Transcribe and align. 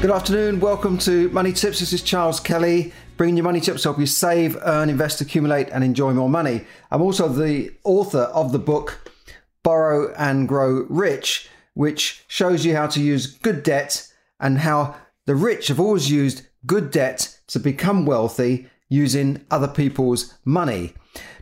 Good 0.00 0.12
afternoon. 0.12 0.60
Welcome 0.60 0.96
to 0.98 1.28
Money 1.30 1.52
Tips. 1.52 1.80
This 1.80 1.92
is 1.92 2.02
Charles 2.02 2.38
Kelly, 2.38 2.92
bringing 3.16 3.36
you 3.36 3.42
money 3.42 3.60
tips 3.60 3.82
to 3.82 3.88
help 3.88 3.98
you 3.98 4.06
save, 4.06 4.56
earn, 4.62 4.88
invest, 4.88 5.20
accumulate, 5.20 5.70
and 5.70 5.82
enjoy 5.82 6.12
more 6.12 6.28
money. 6.28 6.64
I'm 6.92 7.02
also 7.02 7.28
the 7.28 7.72
author 7.82 8.30
of 8.32 8.52
the 8.52 8.60
book 8.60 9.10
Borrow 9.64 10.14
and 10.14 10.46
Grow 10.46 10.86
Rich, 10.88 11.48
which 11.74 12.22
shows 12.28 12.64
you 12.64 12.76
how 12.76 12.86
to 12.86 13.02
use 13.02 13.26
good 13.26 13.64
debt 13.64 14.06
and 14.38 14.58
how 14.58 14.94
the 15.26 15.34
rich 15.34 15.66
have 15.66 15.80
always 15.80 16.08
used 16.08 16.46
good 16.64 16.92
debt 16.92 17.36
to 17.48 17.58
become 17.58 18.06
wealthy 18.06 18.68
using 18.88 19.44
other 19.50 19.66
people's 19.66 20.32
money. 20.44 20.94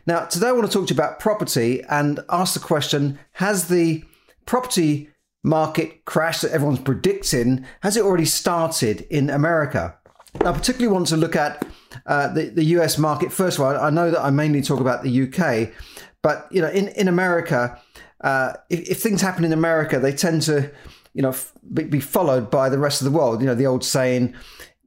Now, 0.07 0.25
today 0.25 0.47
I 0.47 0.51
want 0.53 0.65
to 0.65 0.73
talk 0.75 0.87
to 0.87 0.95
you 0.95 0.99
about 0.99 1.19
property 1.19 1.83
and 1.83 2.21
ask 2.27 2.55
the 2.55 2.59
question 2.59 3.19
Has 3.33 3.67
the 3.67 4.03
property 4.47 5.11
market 5.47 6.05
crash 6.05 6.41
that 6.41 6.51
everyone's 6.51 6.79
predicting, 6.79 7.65
has 7.81 7.97
it 7.97 8.03
already 8.03 8.25
started 8.25 9.01
in 9.09 9.29
America? 9.29 9.97
I 10.45 10.51
particularly 10.51 10.93
want 10.93 11.07
to 11.07 11.17
look 11.17 11.35
at 11.35 11.65
uh, 12.05 12.31
the, 12.33 12.45
the 12.49 12.63
US 12.65 12.97
market. 12.97 13.31
First 13.31 13.57
of 13.57 13.65
all, 13.65 13.75
I 13.75 13.89
know 13.89 14.11
that 14.11 14.21
I 14.21 14.29
mainly 14.29 14.61
talk 14.61 14.79
about 14.79 15.03
the 15.03 15.23
UK, 15.23 15.73
but 16.21 16.47
you 16.51 16.61
know, 16.61 16.69
in, 16.69 16.89
in 16.89 17.07
America, 17.07 17.79
uh, 18.21 18.53
if, 18.69 18.89
if, 18.89 19.01
things 19.01 19.21
happen 19.21 19.45
in 19.45 19.53
America, 19.53 19.99
they 19.99 20.11
tend 20.11 20.41
to, 20.43 20.71
you 21.13 21.21
know, 21.21 21.33
be, 21.73 21.83
be 21.83 21.99
followed 21.99 22.51
by 22.51 22.69
the 22.69 22.79
rest 22.79 23.01
of 23.01 23.05
the 23.05 23.17
world. 23.17 23.41
You 23.41 23.47
know, 23.47 23.55
the 23.55 23.67
old 23.67 23.83
saying, 23.83 24.35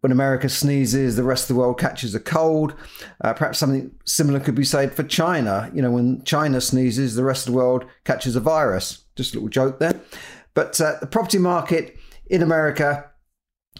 when 0.00 0.12
America 0.12 0.48
sneezes, 0.48 1.16
the 1.16 1.22
rest 1.22 1.44
of 1.44 1.54
the 1.54 1.60
world 1.60 1.78
catches 1.78 2.14
a 2.14 2.20
cold. 2.20 2.74
Uh, 3.20 3.34
perhaps 3.34 3.58
something 3.58 3.90
similar 4.04 4.40
could 4.40 4.54
be 4.54 4.64
said 4.64 4.94
for 4.94 5.02
China. 5.02 5.70
You 5.74 5.82
know, 5.82 5.90
when 5.90 6.24
China 6.24 6.60
sneezes, 6.60 7.14
the 7.14 7.24
rest 7.24 7.46
of 7.46 7.52
the 7.52 7.58
world 7.58 7.84
catches 8.04 8.34
a 8.34 8.40
virus. 8.40 9.04
Just 9.14 9.34
a 9.34 9.36
little 9.36 9.50
joke 9.50 9.78
there. 9.78 10.00
But 10.54 10.80
uh, 10.80 10.96
the 11.00 11.06
property 11.06 11.38
market 11.38 11.96
in 12.26 12.42
America 12.42 13.10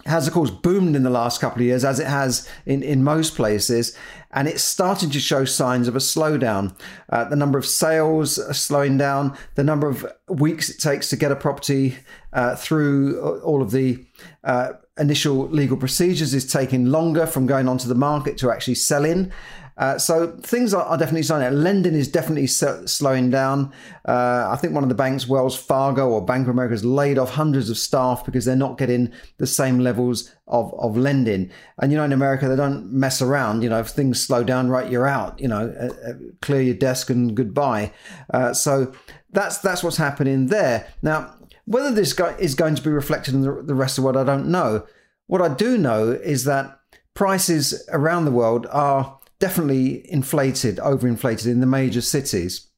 has, 0.05 0.25
of 0.25 0.33
course, 0.33 0.49
boomed 0.49 0.95
in 0.95 1.03
the 1.03 1.09
last 1.09 1.41
couple 1.41 1.61
of 1.61 1.65
years, 1.65 1.83
as 1.83 1.99
it 1.99 2.07
has 2.07 2.47
in, 2.65 2.81
in 2.81 3.03
most 3.03 3.35
places, 3.35 3.95
and 4.31 4.47
it's 4.47 4.63
starting 4.63 5.09
to 5.11 5.19
show 5.19 5.45
signs 5.45 5.87
of 5.87 5.95
a 5.95 5.99
slowdown. 5.99 6.73
Uh, 7.09 7.25
the 7.25 7.35
number 7.35 7.59
of 7.59 7.65
sales 7.65 8.39
are 8.39 8.53
slowing 8.53 8.97
down, 8.97 9.37
the 9.55 9.63
number 9.63 9.87
of 9.87 10.05
weeks 10.29 10.69
it 10.69 10.79
takes 10.79 11.09
to 11.09 11.17
get 11.17 11.31
a 11.31 11.35
property 11.35 11.97
uh, 12.33 12.55
through 12.55 13.41
all 13.41 13.61
of 13.61 13.71
the 13.71 14.03
uh, 14.43 14.71
initial 14.97 15.47
legal 15.49 15.77
procedures 15.77 16.33
is 16.33 16.51
taking 16.51 16.85
longer 16.85 17.25
from 17.25 17.45
going 17.45 17.67
onto 17.67 17.87
the 17.87 17.95
market 17.95 18.37
to 18.37 18.49
actually 18.49 18.75
selling. 18.75 19.31
Uh, 19.77 19.97
so 19.97 20.37
things 20.43 20.73
are, 20.73 20.83
are, 20.83 20.97
definitely 20.97 21.23
slowing 21.23 21.43
down. 21.43 21.63
Lending 21.63 21.95
is 21.95 22.07
definitely 22.07 22.47
slowing 22.47 23.29
down. 23.29 23.71
Uh, 24.05 24.47
I 24.49 24.57
think 24.57 24.73
one 24.73 24.83
of 24.83 24.89
the 24.89 24.95
banks, 24.95 25.27
Wells 25.27 25.57
Fargo 25.57 26.09
or 26.09 26.23
Bank 26.23 26.47
of 26.47 26.49
America, 26.53 26.73
has 26.73 26.85
laid 26.85 27.17
off 27.17 27.31
hundreds 27.31 27.69
of 27.69 27.77
staff 27.77 28.25
because 28.25 28.45
they're 28.45 28.55
not 28.55 28.77
getting 28.77 29.11
the 29.37 29.47
same 29.47 29.79
levels 29.79 30.33
of, 30.47 30.73
of 30.77 30.97
lending. 30.97 31.51
And 31.79 31.91
you 31.91 31.97
know, 31.97 32.03
in 32.03 32.13
America, 32.13 32.47
they 32.47 32.55
don't 32.55 32.91
mess 32.91 33.21
around. 33.21 33.63
You 33.63 33.69
know, 33.69 33.79
if 33.79 33.87
things 33.87 34.21
slow 34.21 34.43
down, 34.43 34.69
right, 34.69 34.91
you're 34.91 35.07
out. 35.07 35.39
You 35.39 35.47
know, 35.47 35.73
uh, 35.79 36.09
uh 36.09 36.13
clear 36.41 36.61
your 36.61 36.75
desk 36.75 37.09
and 37.09 37.35
goodbye. 37.35 37.93
Uh, 38.33 38.53
so 38.53 38.93
that's 39.31 39.57
that's 39.59 39.83
what's 39.83 39.97
happening 39.97 40.47
there. 40.47 40.87
Now, 41.01 41.33
whether 41.65 41.91
this 41.91 42.13
guy 42.13 42.35
is 42.37 42.55
going 42.55 42.75
to 42.75 42.81
be 42.81 42.89
reflected 42.89 43.33
in 43.33 43.41
the, 43.41 43.63
the 43.63 43.75
rest 43.75 43.97
of 43.97 44.03
the 44.03 44.05
world, 44.05 44.17
I 44.17 44.23
don't 44.23 44.51
know. 44.51 44.85
What 45.27 45.41
I 45.41 45.53
do 45.53 45.77
know 45.77 46.11
is 46.11 46.43
that 46.43 46.77
prices 47.13 47.87
around 47.91 48.25
the 48.25 48.31
world 48.31 48.67
are 48.71 49.19
definitely 49.41 50.09
inflated, 50.09 50.77
overinflated 50.77 51.47
in 51.47 51.59
the 51.59 51.65
major 51.65 51.99
cities. 51.99 52.69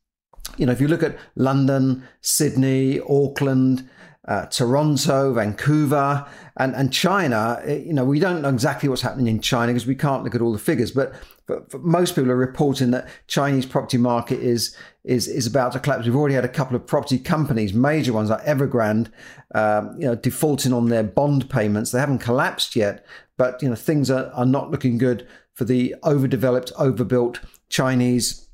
You 0.57 0.66
know, 0.66 0.72
if 0.72 0.81
you 0.81 0.88
look 0.88 1.03
at 1.03 1.18
London, 1.35 2.07
Sydney, 2.22 3.00
Auckland, 3.01 3.88
uh, 4.25 4.46
Toronto, 4.46 5.34
Vancouver, 5.34 6.25
and, 6.56 6.74
and 6.75 6.94
China, 6.94 7.59
eh, 7.66 7.84
you 7.85 7.94
know, 7.94 8.06
we 8.06 8.19
don't 8.19 8.41
know 8.41 8.50
exactly 8.50 8.88
what's 8.88 9.01
happening 9.01 9.28
in 9.28 9.41
China 9.41 9.74
because 9.74 9.85
we 9.85 9.96
can't 9.96 10.24
look 10.24 10.34
at 10.34 10.41
all 10.41 10.53
the 10.53 10.59
figures. 10.59 10.91
But, 10.91 11.13
but, 11.46 11.74
most 11.84 12.16
people 12.16 12.31
are 12.31 12.38
reporting 12.38 12.91
that 12.91 13.09
Chinese 13.28 13.66
property 13.66 13.97
market 13.97 14.40
is 14.40 14.75
is 15.03 15.28
is 15.28 15.45
about 15.45 15.74
to 15.74 15.80
collapse. 15.80 16.06
We've 16.06 16.16
already 16.16 16.35
had 16.35 16.45
a 16.45 16.50
couple 16.50 16.78
of 16.78 16.88
property 16.88 17.19
companies, 17.19 17.74
major 17.74 18.13
ones 18.13 18.30
like 18.30 18.45
Evergrande, 18.45 19.12
um, 19.53 19.97
you 20.00 20.07
know, 20.07 20.16
defaulting 20.16 20.72
on 20.72 20.88
their 20.88 21.03
bond 21.03 21.50
payments. 21.50 21.91
They 21.91 22.00
haven't 22.00 22.19
collapsed 22.19 22.78
yet, 22.78 23.06
but 23.38 23.62
you 23.62 23.68
know, 23.68 23.75
things 23.75 24.09
are, 24.09 24.31
are 24.34 24.45
not 24.45 24.72
looking 24.72 24.97
good 24.97 25.28
for 25.53 25.66
the 25.66 25.96
overdeveloped, 26.03 26.72
overbuilt 26.78 27.40
Chinese 27.69 28.47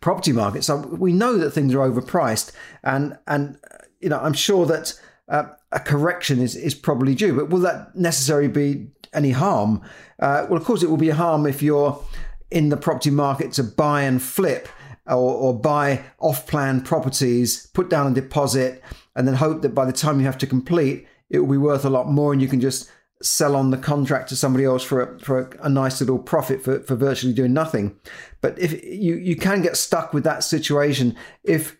property 0.00 0.32
market. 0.32 0.64
So 0.64 0.76
we 0.76 1.12
know 1.12 1.36
that 1.38 1.50
things 1.50 1.74
are 1.74 1.78
overpriced, 1.78 2.52
and 2.82 3.16
and 3.26 3.58
you 4.00 4.08
know 4.08 4.18
I'm 4.18 4.34
sure 4.34 4.66
that 4.66 5.00
uh, 5.28 5.44
a 5.72 5.80
correction 5.80 6.40
is 6.40 6.54
is 6.54 6.74
probably 6.74 7.14
due. 7.14 7.34
But 7.34 7.50
will 7.50 7.60
that 7.60 7.96
necessarily 7.96 8.48
be 8.48 8.90
any 9.12 9.32
harm? 9.32 9.82
Uh, 10.18 10.46
well, 10.48 10.58
of 10.58 10.64
course, 10.64 10.82
it 10.82 10.90
will 10.90 10.96
be 10.96 11.10
harm 11.10 11.46
if 11.46 11.62
you're 11.62 12.02
in 12.50 12.68
the 12.68 12.76
property 12.76 13.10
market 13.10 13.52
to 13.52 13.64
buy 13.64 14.02
and 14.02 14.22
flip. 14.22 14.68
Or, 15.06 15.34
or 15.34 15.58
buy 15.58 16.04
off-plan 16.20 16.82
properties, 16.82 17.66
put 17.74 17.90
down 17.90 18.12
a 18.12 18.14
deposit, 18.14 18.80
and 19.16 19.26
then 19.26 19.34
hope 19.34 19.62
that 19.62 19.74
by 19.74 19.84
the 19.84 19.92
time 19.92 20.20
you 20.20 20.26
have 20.26 20.38
to 20.38 20.46
complete, 20.46 21.08
it 21.30 21.40
will 21.40 21.48
be 21.48 21.56
worth 21.56 21.84
a 21.84 21.90
lot 21.90 22.06
more, 22.08 22.32
and 22.32 22.40
you 22.40 22.46
can 22.46 22.60
just 22.60 22.88
sell 23.22 23.54
on 23.54 23.70
the 23.70 23.76
contract 23.76 24.28
to 24.30 24.36
somebody 24.36 24.64
else 24.64 24.82
for 24.82 25.02
a, 25.02 25.18
for 25.18 25.40
a, 25.40 25.66
a, 25.66 25.68
nice 25.68 26.00
little 26.00 26.18
profit 26.18 26.62
for, 26.62 26.80
for 26.80 26.96
virtually 26.96 27.34
doing 27.34 27.52
nothing. 27.52 27.98
But 28.40 28.58
if 28.58 28.72
you, 28.84 29.16
you 29.16 29.36
can 29.36 29.60
get 29.60 29.76
stuck 29.76 30.14
with 30.14 30.24
that 30.24 30.42
situation 30.42 31.16
if 31.44 31.76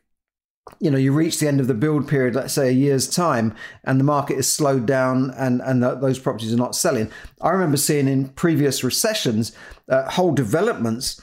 you 0.78 0.90
know 0.90 0.98
you 0.98 1.12
reach 1.12 1.40
the 1.40 1.48
end 1.48 1.58
of 1.58 1.66
the 1.66 1.74
build 1.74 2.06
period, 2.06 2.34
let's 2.34 2.54
say 2.54 2.68
a 2.68 2.72
year's 2.72 3.08
time, 3.08 3.54
and 3.84 3.98
the 3.98 4.04
market 4.04 4.38
is 4.38 4.52
slowed 4.52 4.86
down 4.86 5.30
and 5.36 5.60
and 5.62 5.82
the, 5.82 5.94
those 5.94 6.18
properties 6.18 6.52
are 6.52 6.58
not 6.58 6.76
selling. 6.76 7.10
I 7.40 7.50
remember 7.50 7.76
seeing 7.76 8.06
in 8.06 8.28
previous 8.28 8.84
recessions 8.84 9.52
uh, 9.88 10.10
whole 10.10 10.32
developments 10.32 11.20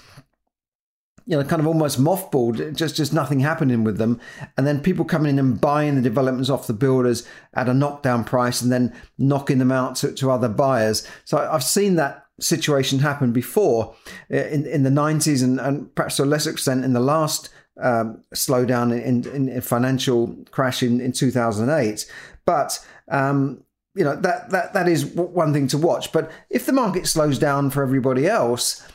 you 1.28 1.38
know, 1.38 1.44
kind 1.44 1.60
of 1.60 1.68
almost 1.68 2.02
mothballed, 2.02 2.74
just 2.74 2.96
just 2.96 3.14
nothing 3.14 3.42
happening 3.42 3.84
with 3.84 3.98
them. 3.98 4.20
And 4.56 4.66
then 4.66 4.80
people 4.80 5.04
coming 5.04 5.32
in 5.32 5.40
and 5.40 5.60
buying 5.60 5.96
the 5.96 6.02
developments 6.02 6.50
off 6.50 6.68
the 6.68 6.74
builders 6.74 7.28
at 7.54 7.68
a 7.68 7.74
knockdown 7.74 8.24
price 8.24 8.62
and 8.62 8.72
then 8.72 8.96
knocking 9.18 9.58
them 9.58 9.72
out 9.72 9.98
to, 9.98 10.14
to 10.14 10.32
other 10.32 10.48
buyers. 10.48 11.06
So 11.26 11.38
I've 11.38 11.66
seen 11.66 11.96
that 11.96 12.26
situation 12.40 13.00
happen 13.00 13.34
before 13.34 13.94
uh, 14.32 14.38
in, 14.38 14.66
in 14.66 14.84
the 14.84 14.90
90s 14.90 15.44
and, 15.44 15.60
and 15.60 15.94
perhaps 15.96 16.18
to 16.18 16.24
a 16.24 16.26
lesser 16.26 16.52
extent 16.52 16.86
in 16.86 16.94
the 16.94 17.00
last 17.00 17.50
um, 17.82 18.24
slowdown 18.34 18.92
in, 18.92 19.28
in, 19.28 19.50
in, 19.50 19.62
financial 19.62 20.36
crash 20.52 20.82
in, 20.82 21.02
in 21.02 21.12
2008. 21.12 22.10
But 22.46 22.80
um, 23.10 23.64
you 23.96 24.04
know 24.04 24.16
that 24.16 24.52
that 24.52 24.74
that 24.74 24.88
is 24.88 25.06
one 25.06 25.54
thing 25.54 25.68
to 25.70 25.78
watch. 25.78 26.12
But 26.12 26.32
if 26.50 26.66
the 26.66 26.72
market 26.72 27.08
slows 27.08 27.40
down 27.40 27.72
for 27.72 27.82
everybody 27.82 28.28
else, 28.28 28.88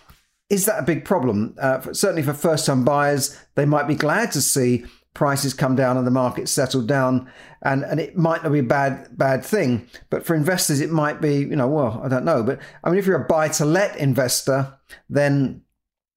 is 0.53 0.67
that 0.67 0.79
a 0.79 0.83
big 0.83 1.07
problem? 1.07 1.57
Uh, 1.59 1.79
for, 1.81 1.95
certainly 1.95 2.23
for 2.23 2.35
first 2.35 2.67
time 2.67 2.85
buyers, 2.85 3.41
they 3.55 3.65
might 3.65 3.89
be 3.89 3.95
glad 3.95 4.31
to 4.33 4.43
see 4.43 4.85
prices 5.15 5.55
come 5.55 5.75
down 5.75 5.97
and 5.97 6.07
the 6.07 6.11
market 6.11 6.49
settle 6.49 6.81
down 6.81 7.31
and 7.61 7.85
and 7.85 8.01
it 8.01 8.17
might 8.17 8.43
not 8.43 8.53
be 8.53 8.59
a 8.59 8.63
bad 8.63 9.09
bad 9.17 9.45
thing. 9.45 9.89
But 10.11 10.25
for 10.25 10.35
investors 10.35 10.81
it 10.81 10.91
might 10.91 11.21
be 11.21 11.37
you 11.37 11.57
know 11.57 11.69
well 11.69 12.01
i 12.03 12.09
don't 12.09 12.25
know. 12.25 12.43
But 12.43 12.61
i 12.83 12.89
mean 12.89 12.99
if 12.99 13.07
you're 13.07 13.23
a 13.23 13.27
buy 13.27 13.49
to 13.49 13.65
let 13.65 13.97
investor 13.97 14.79
then 15.11 15.63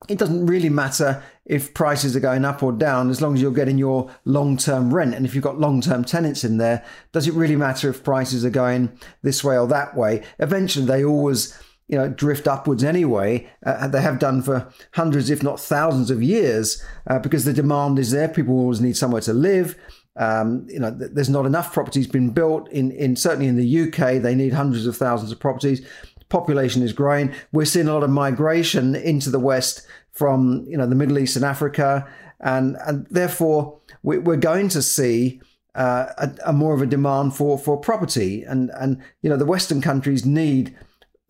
it 0.07 0.18
doesn't 0.18 0.45
really 0.45 0.69
matter 0.69 1.24
if 1.45 1.74
prices 1.74 2.15
are 2.15 2.21
going 2.21 2.45
up 2.45 2.63
or 2.63 2.71
down 2.71 3.10
as 3.10 3.21
long 3.21 3.33
as 3.33 3.42
you're 3.42 3.51
getting 3.51 3.77
your 3.77 4.10
long-term 4.24 4.94
rent. 4.94 5.15
And 5.15 5.25
if 5.25 5.33
you've 5.33 5.44
got 5.44 5.60
long-term 5.60 6.06
tenants 6.06 6.44
in 6.44 6.57
there 6.57 6.86
does 7.12 7.27
it 7.27 7.33
really 7.33 7.56
matter 7.56 7.89
if 7.89 8.04
prices 8.04 8.45
are 8.45 8.50
going 8.50 8.98
this 9.24 9.44
way 9.44 9.57
or 9.57 9.68
that 9.68 9.95
way? 9.95 10.24
Eventually 10.39 10.86
they 10.86 11.04
always 11.04 11.57
you 11.88 11.98
know, 11.98 12.10
drift 12.10 12.48
upwards 12.48 12.84
anyway. 12.84 13.48
Uh, 13.66 13.88
they 13.88 14.02
have 14.02 14.20
done 14.20 14.42
for 14.42 14.72
hundreds, 14.94 15.30
if 15.30 15.44
not 15.44 15.60
thousands 15.60 16.10
of 16.10 16.24
years, 16.24 16.84
uh, 17.08 17.20
because 17.20 17.46
the 17.46 17.54
demand 17.54 18.00
is 18.00 18.12
there. 18.12 18.28
People 18.28 18.56
always 18.56 18.82
need 18.82 18.98
somewhere 18.98 19.22
to 19.22 19.34
live. 19.34 19.78
Um, 20.18 20.66
you 20.70 20.80
know, 20.80 20.98
th- 20.98 21.12
there's 21.14 21.30
not 21.30 21.46
enough 21.46 21.74
properties 21.74 22.08
being 22.08 22.32
built 22.32 22.70
in, 22.72 22.92
in 22.92 23.16
certainly 23.16 23.48
in 23.48 23.58
the 23.58 23.82
UK. 23.82 24.22
They 24.22 24.34
need 24.34 24.54
hundreds 24.54 24.88
of 24.88 24.98
thousands 24.98 25.32
of 25.32 25.40
properties. 25.40 25.86
Population 26.30 26.82
is 26.82 26.94
growing. 26.94 27.34
We're 27.52 27.66
seeing 27.66 27.88
a 27.88 27.94
lot 27.94 28.04
of 28.04 28.10
migration 28.10 28.96
into 28.96 29.30
the 29.30 29.40
West 29.40 29.86
from 30.12 30.66
you 30.68 30.78
know 30.78 30.88
the 30.88 30.96
Middle 30.96 31.20
East 31.20 31.36
and 31.36 31.46
Africa, 31.46 32.08
and 32.40 32.78
and 32.88 33.06
therefore 33.12 33.80
we're 34.02 34.38
going 34.38 34.70
to 34.70 34.82
see 34.82 35.40
uh, 35.76 36.06
a, 36.18 36.32
a, 36.48 36.54
more 36.54 36.74
of 36.74 36.82
a 36.82 36.88
demand 36.88 37.36
for 37.36 37.60
for 37.60 37.78
property, 37.78 38.44
and 38.44 38.72
and 38.80 39.04
you 39.22 39.30
know 39.30 39.38
the 39.38 39.46
Western 39.46 39.82
countries 39.82 40.26
need 40.26 40.76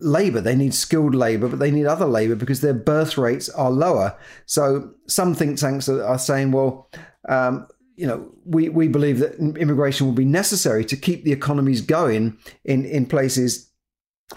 labor 0.00 0.40
they 0.40 0.54
need 0.54 0.74
skilled 0.74 1.14
labor 1.14 1.48
but 1.48 1.58
they 1.58 1.70
need 1.70 1.86
other 1.86 2.04
labor 2.04 2.34
because 2.34 2.60
their 2.60 2.74
birth 2.74 3.16
rates 3.16 3.48
are 3.50 3.70
lower 3.70 4.16
so 4.44 4.90
some 5.06 5.34
think 5.34 5.58
tanks 5.58 5.88
are, 5.88 6.04
are 6.04 6.18
saying 6.18 6.52
well 6.52 6.90
um, 7.28 7.66
you 7.96 8.06
know 8.06 8.30
we, 8.44 8.68
we 8.68 8.88
believe 8.88 9.18
that 9.18 9.34
immigration 9.56 10.06
will 10.06 10.14
be 10.14 10.24
necessary 10.24 10.84
to 10.84 10.96
keep 10.96 11.24
the 11.24 11.32
economies 11.32 11.80
going 11.80 12.36
in 12.64 12.84
in 12.84 13.06
places 13.06 13.70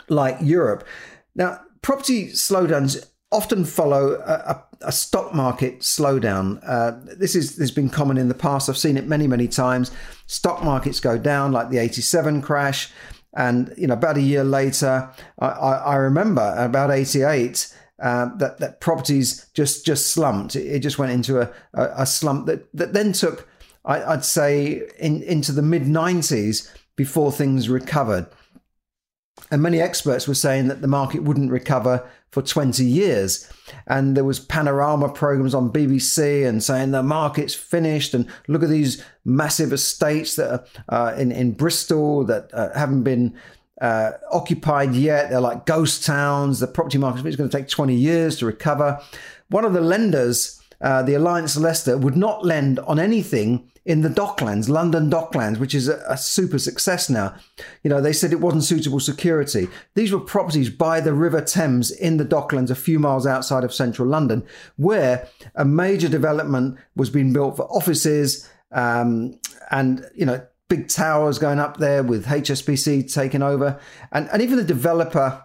like 0.08 0.38
europe 0.42 0.88
now 1.36 1.60
property 1.82 2.28
slowdowns 2.28 3.06
often 3.32 3.64
follow 3.64 4.14
a, 4.26 4.64
a, 4.82 4.92
stock 4.92 5.34
market 5.34 5.80
slowdown. 5.82 6.60
Uh, 6.66 6.94
this 7.18 7.36
is 7.36 7.52
this 7.52 7.70
has 7.70 7.72
been 7.72 7.90
common 7.90 8.18
in 8.18 8.28
the 8.28 8.34
past. 8.34 8.70
I've 8.70 8.78
seen 8.78 8.98
it 8.98 9.08
many 9.08 9.28
many 9.28 9.48
times. 9.48 9.92
Stock 10.26 10.64
markets 10.64 11.00
go 11.00 11.18
down, 11.18 11.52
like 11.52 11.70
the 11.70 11.78
'87 11.78 12.42
crash, 12.42 12.92
and 13.36 13.74
you 13.78 13.88
know 13.88 13.94
about 13.94 14.18
a 14.18 14.22
year 14.22 14.44
later, 14.44 15.10
I, 15.40 15.48
I, 15.48 15.74
I 15.76 15.96
remember 15.96 16.54
about 16.58 16.92
'88. 16.92 17.76
Uh, 18.02 18.34
that 18.38 18.60
that 18.60 18.80
properties 18.80 19.48
just 19.54 19.86
just 19.86 20.14
slumped. 20.14 20.56
It, 20.56 20.66
it 20.68 20.80
just 20.80 20.98
went 20.98 21.12
into 21.12 21.42
a, 21.42 21.52
a, 21.74 21.90
a, 21.98 22.06
slump 22.06 22.46
that 22.46 22.66
that 22.74 22.94
then 22.94 23.12
took, 23.12 23.46
I, 23.84 24.16
would 24.16 24.24
say, 24.24 24.84
in, 24.98 25.22
into 25.24 25.52
the 25.52 25.62
mid 25.62 25.84
'90s 25.84 26.74
before 26.96 27.30
things 27.34 27.68
recovered. 27.68 28.28
And 29.52 29.62
many 29.62 29.82
experts 29.82 30.28
were 30.28 30.36
saying 30.36 30.68
that 30.68 30.82
the 30.82 30.88
market 30.88 31.24
wouldn't 31.24 31.52
recover 31.52 32.08
for 32.30 32.42
20 32.42 32.86
years. 32.86 33.52
And 33.88 34.16
there 34.16 34.24
was 34.24 34.40
panorama 34.40 35.10
programs 35.10 35.56
on 35.56 35.72
BBC 35.72 36.48
and 36.48 36.64
saying 36.64 36.92
the 36.92 37.02
market's 37.02 37.56
finished 37.56 38.14
and 38.14 38.28
look 38.48 38.62
at 38.62 38.70
these 38.70 39.04
massive 39.26 39.74
estates 39.74 40.36
that 40.36 40.68
are 40.90 41.12
uh, 41.12 41.16
in, 41.16 41.32
in 41.32 41.54
Bristol 41.54 42.24
that 42.26 42.54
uh, 42.54 42.78
haven't 42.78 43.04
been 43.04 43.36
uh, 43.82 44.12
occupied 44.32 44.94
yet. 44.94 45.30
They're 45.30 45.42
like 45.42 45.66
ghost 45.66 46.06
towns. 46.06 46.60
The 46.60 46.68
property 46.68 46.98
market 46.98 47.26
is 47.26 47.36
going 47.36 47.50
to 47.50 47.58
take 47.58 47.68
20 47.68 47.96
years 47.96 48.38
to 48.40 48.46
recover. 48.46 49.00
One 49.50 49.66
of 49.66 49.74
the 49.74 49.82
lenders, 49.82 50.62
uh, 50.82 51.02
the 51.02 51.16
Alliance 51.16 51.58
Leicester, 51.58 51.98
would 51.98 52.16
not 52.18 52.46
lend 52.46 52.80
on 52.80 53.00
anything 53.00 53.69
in 53.86 54.02
the 54.02 54.10
Docklands, 54.10 54.70
London 54.70 55.10
Docklands, 55.10 55.58
which 55.58 55.74
is 55.74 55.88
a, 55.88 56.04
a, 56.08 56.18
super 56.18 56.60
success 56.60 57.10
now. 57.10 57.36
You 57.84 57.90
know, 57.90 58.02
they 58.02 58.14
said 58.14 58.32
it 58.32 58.42
wasn't 58.42 58.64
suitable 58.64 59.00
security. 59.00 59.68
These 59.96 60.12
were 60.12 60.20
properties 60.20 60.70
by 60.70 61.02
the 61.02 61.14
River 61.14 61.42
Thames 61.42 61.92
in 61.92 62.18
the 62.18 62.26
Docklands, 62.26 62.70
a 62.70 62.76
few 62.76 63.00
miles 63.00 63.26
outside 63.26 63.64
of 63.64 63.74
central 63.74 64.08
London, 64.08 64.46
where 64.78 65.28
a 65.56 65.66
major 65.66 66.10
development 66.10 66.78
was 66.96 67.10
being 67.10 67.34
built 67.34 67.58
for 67.58 67.64
offices 67.66 68.50
um, 68.72 69.40
and, 69.72 70.06
you 70.16 70.26
know, 70.26 70.46
big 70.68 70.88
towers 70.88 71.40
going 71.40 71.60
up 71.60 71.78
there 71.78 72.04
with 72.04 72.26
HSBC 72.26 73.12
taking 73.12 73.42
over. 73.42 73.80
And, 74.12 74.30
and 74.32 74.42
even 74.42 74.58
the 74.58 74.64
developer 74.64 75.44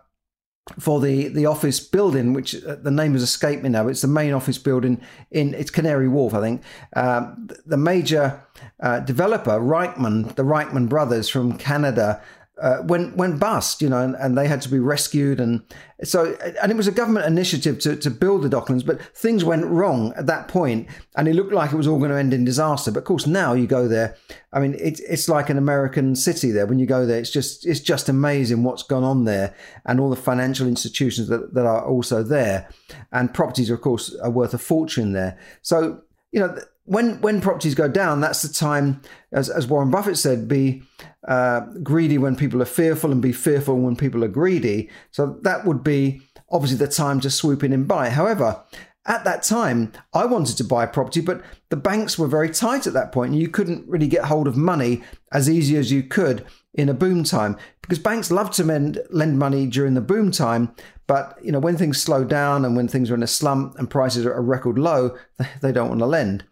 for 0.78 1.00
the 1.00 1.28
the 1.28 1.46
office 1.46 1.80
building, 1.80 2.32
which 2.32 2.54
uh, 2.64 2.76
the 2.76 2.90
name 2.90 3.12
has 3.12 3.22
escaped 3.22 3.62
me 3.62 3.68
now. 3.68 3.86
It's 3.88 4.00
the 4.00 4.08
main 4.08 4.32
office 4.32 4.58
building 4.58 5.00
in 5.30 5.54
it's 5.54 5.70
Canary 5.70 6.08
Wharf, 6.08 6.34
I 6.34 6.40
think. 6.40 6.62
Um, 6.96 7.48
the 7.66 7.76
major 7.76 8.42
uh, 8.80 9.00
developer, 9.00 9.60
Reichmann, 9.60 10.34
the 10.36 10.42
Reichmann 10.42 10.88
brothers 10.88 11.28
from 11.28 11.58
Canada, 11.58 12.22
uh, 12.60 12.78
went 12.84 13.16
went 13.16 13.40
bust, 13.40 13.82
you 13.82 13.88
know, 13.88 14.00
and, 14.00 14.14
and, 14.14 14.38
they 14.38 14.46
had 14.46 14.62
to 14.62 14.68
be 14.68 14.78
rescued, 14.78 15.40
and 15.40 15.60
so 16.04 16.36
and 16.62 16.70
it 16.70 16.76
was 16.76 16.86
a 16.86 16.92
government 16.92 17.26
initiative 17.26 17.80
to, 17.80 17.96
to 17.96 18.10
build 18.10 18.42
the 18.42 18.48
Docklands, 18.48 18.86
but 18.86 19.02
things 19.16 19.44
went 19.44 19.64
wrong 19.64 20.12
at 20.16 20.26
that 20.26 20.46
point, 20.46 20.86
and 21.16 21.26
it 21.26 21.34
looked 21.34 21.52
like 21.52 21.72
it 21.72 21.76
was 21.76 21.88
all 21.88 21.98
going 21.98 22.12
to 22.12 22.16
end 22.16 22.32
in 22.32 22.44
disaster. 22.44 22.92
But 22.92 23.00
of 23.00 23.04
course, 23.06 23.26
now 23.26 23.54
you 23.54 23.66
go 23.66 23.88
there, 23.88 24.16
I 24.52 24.60
mean, 24.60 24.76
it's 24.78 25.00
it's 25.00 25.28
like 25.28 25.50
an 25.50 25.58
American 25.58 26.14
city 26.14 26.52
there. 26.52 26.66
When 26.66 26.78
you 26.78 26.86
go 26.86 27.04
there, 27.04 27.18
it's 27.18 27.30
just 27.30 27.66
it's 27.66 27.80
just 27.80 28.08
amazing 28.08 28.62
what's 28.62 28.84
gone 28.84 29.02
on 29.02 29.24
there, 29.24 29.52
and 29.84 29.98
all 29.98 30.10
the 30.10 30.16
financial 30.16 30.68
institutions 30.68 31.26
that, 31.28 31.54
that 31.54 31.66
are 31.66 31.84
also 31.84 32.22
there, 32.22 32.68
and 33.10 33.34
properties, 33.34 33.68
of 33.68 33.80
course, 33.80 34.14
are 34.22 34.30
worth 34.30 34.54
a 34.54 34.58
fortune 34.58 35.12
there. 35.12 35.36
So 35.62 36.02
you 36.30 36.38
know 36.38 36.56
when 36.84 37.20
when 37.20 37.40
properties 37.40 37.74
go 37.74 37.88
down, 37.88 38.20
that's 38.20 38.42
the 38.42 38.52
time, 38.52 39.00
as, 39.32 39.48
as 39.48 39.66
Warren 39.66 39.90
Buffett 39.90 40.18
said, 40.18 40.48
be 40.48 40.82
uh, 41.26 41.60
greedy 41.82 42.18
when 42.18 42.36
people 42.36 42.60
are 42.60 42.66
fearful 42.66 43.10
and 43.10 43.22
be 43.22 43.32
fearful 43.32 43.78
when 43.78 43.96
people 43.96 44.22
are 44.22 44.28
greedy. 44.28 44.90
So 45.10 45.38
that 45.42 45.64
would 45.64 45.82
be 45.82 46.20
obviously 46.50 46.78
the 46.78 46.88
time 46.88 47.20
to 47.20 47.30
swoop 47.30 47.64
in 47.64 47.72
and 47.72 47.88
buy. 47.88 48.10
However, 48.10 48.62
at 49.06 49.24
that 49.24 49.42
time, 49.42 49.92
I 50.14 50.24
wanted 50.24 50.56
to 50.58 50.64
buy 50.64 50.84
a 50.84 50.88
property, 50.88 51.20
but 51.20 51.42
the 51.68 51.76
banks 51.76 52.18
were 52.18 52.26
very 52.26 52.48
tight 52.50 52.86
at 52.86 52.94
that 52.94 53.12
point, 53.12 53.32
and 53.32 53.40
you 53.40 53.48
couldn't 53.48 53.86
really 53.86 54.06
get 54.06 54.24
hold 54.24 54.46
of 54.46 54.56
money 54.56 55.02
as 55.32 55.48
easy 55.48 55.76
as 55.76 55.92
you 55.92 56.02
could 56.02 56.44
in 56.72 56.88
a 56.88 56.94
boom 56.94 57.22
time 57.22 57.56
because 57.82 57.98
banks 57.98 58.30
love 58.30 58.50
to 58.50 58.64
lend, 58.64 58.98
lend 59.10 59.38
money 59.38 59.66
during 59.66 59.94
the 59.94 60.00
boom 60.00 60.30
time. 60.30 60.74
But 61.06 61.38
you 61.42 61.52
know 61.52 61.58
when 61.58 61.76
things 61.76 62.00
slow 62.00 62.24
down 62.24 62.64
and 62.64 62.76
when 62.76 62.88
things 62.88 63.10
are 63.10 63.14
in 63.14 63.22
a 63.22 63.26
slump 63.26 63.78
and 63.78 63.90
prices 63.90 64.24
are 64.24 64.32
at 64.32 64.38
a 64.38 64.42
record 64.42 64.78
low, 64.78 65.16
they 65.60 65.72
don't 65.72 65.88
want 65.88 66.00
to 66.00 66.06
lend. 66.06 66.44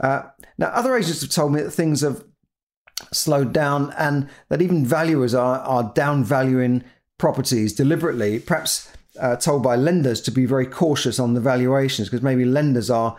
Uh, 0.00 0.22
now, 0.58 0.68
other 0.68 0.96
agents 0.96 1.20
have 1.20 1.30
told 1.30 1.52
me 1.52 1.60
that 1.62 1.70
things 1.70 2.00
have 2.00 2.24
slowed 3.12 3.52
down 3.52 3.92
and 3.98 4.28
that 4.48 4.62
even 4.62 4.84
valuers 4.84 5.34
are, 5.34 5.58
are 5.60 5.92
downvaluing 5.94 6.82
properties 7.18 7.72
deliberately, 7.72 8.38
perhaps 8.38 8.90
uh, 9.20 9.36
told 9.36 9.62
by 9.62 9.76
lenders 9.76 10.20
to 10.20 10.30
be 10.30 10.46
very 10.46 10.66
cautious 10.66 11.18
on 11.18 11.34
the 11.34 11.40
valuations 11.40 12.08
because 12.08 12.22
maybe 12.22 12.44
lenders 12.44 12.90
are 12.90 13.16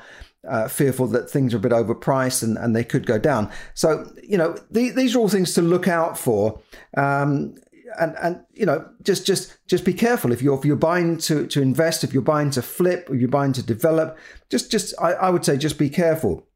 uh, 0.48 0.68
fearful 0.68 1.08
that 1.08 1.30
things 1.30 1.54
are 1.54 1.58
a 1.58 1.60
bit 1.60 1.72
overpriced 1.72 2.44
and, 2.44 2.58
and 2.58 2.76
they 2.76 2.84
could 2.84 3.06
go 3.06 3.18
down. 3.18 3.52
So, 3.74 4.12
you 4.22 4.38
know, 4.38 4.56
the, 4.70 4.92
these 4.92 5.16
are 5.16 5.20
all 5.20 5.30
things 5.30 5.54
to 5.56 5.62
look 5.62 5.88
out 5.88 6.18
for. 6.18 6.62
Um, 6.98 7.56
and 8.00 8.16
and 8.22 8.44
you 8.54 8.66
know 8.66 8.88
just 9.04 9.26
just 9.26 9.58
just 9.68 9.86
be 9.86 9.94
careful 9.94 10.32
if 10.32 10.42
you're 10.42 10.58
if 10.58 10.66
you're 10.66 10.76
buying 10.76 11.18
to 11.18 11.48
to 11.48 11.62
invest 11.62 12.04
if 12.04 12.14
you're 12.14 12.22
buying 12.22 12.50
to 12.50 12.62
flip 12.62 13.08
if 13.12 13.20
you're 13.20 13.30
buying 13.30 13.54
to 13.54 13.64
develop 13.64 14.18
just 14.50 14.72
just 14.72 14.94
I, 15.00 15.14
I 15.14 15.30
would 15.30 15.46
say 15.46 15.58
just 15.58 15.78
be 15.78 15.90
careful 15.90 16.48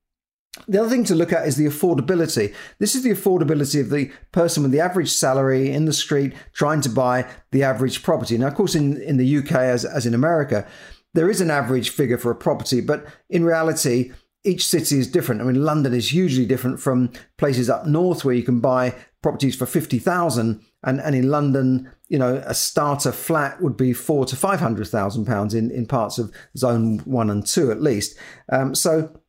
the 0.67 0.79
other 0.79 0.89
thing 0.89 1.03
to 1.05 1.15
look 1.15 1.31
at 1.31 1.47
is 1.47 1.57
the 1.57 1.67
affordability. 1.67 2.53
This 2.79 2.95
is 2.95 3.03
the 3.03 3.11
affordability 3.11 3.79
of 3.79 3.91
the 3.91 4.11
person 4.31 4.63
with 4.63 4.71
the 4.71 4.79
average 4.79 5.11
salary 5.11 5.71
in 5.71 5.85
the 5.85 5.93
street 5.93 6.33
trying 6.53 6.81
to 6.81 6.89
buy 6.89 7.29
the 7.51 7.63
average 7.63 8.01
property. 8.01 8.37
Now, 8.37 8.47
of 8.47 8.55
course, 8.55 8.75
in, 8.75 8.99
in 9.01 9.17
the 9.17 9.37
UK, 9.37 9.51
as, 9.51 9.85
as 9.85 10.05
in 10.05 10.13
America, 10.15 10.67
there 11.13 11.29
is 11.29 11.39
an 11.39 11.51
average 11.51 11.91
figure 11.91 12.17
for 12.17 12.31
a 12.31 12.35
property, 12.35 12.81
but 12.81 13.05
in 13.29 13.45
reality, 13.45 14.11
each 14.43 14.65
city 14.65 14.99
is 14.99 15.11
different. 15.11 15.41
I 15.41 15.43
mean, 15.45 15.63
London 15.63 15.93
is 15.93 16.11
hugely 16.11 16.45
different 16.45 16.79
from 16.79 17.11
places 17.37 17.69
up 17.69 17.85
north 17.85 18.23
where 18.23 18.35
you 18.35 18.43
can 18.43 18.59
buy 18.59 18.95
properties 19.21 19.55
for 19.55 19.65
50,000 19.65 20.61
and, 20.83 21.01
and 21.01 21.15
in 21.15 21.29
London, 21.29 21.91
you 22.07 22.17
know, 22.17 22.41
a 22.45 22.53
starter 22.53 23.11
flat 23.11 23.61
would 23.61 23.75
be 23.75 23.91
four 23.91 24.25
to 24.25 24.35
500,000 24.35 25.25
pounds 25.25 25.53
in, 25.53 25.69
in 25.71 25.85
parts 25.85 26.17
of 26.17 26.33
zone 26.57 26.99
one 26.99 27.29
and 27.29 27.45
two 27.45 27.69
at 27.69 27.81
least. 27.81 28.17
Um, 28.51 28.73
so 28.73 29.19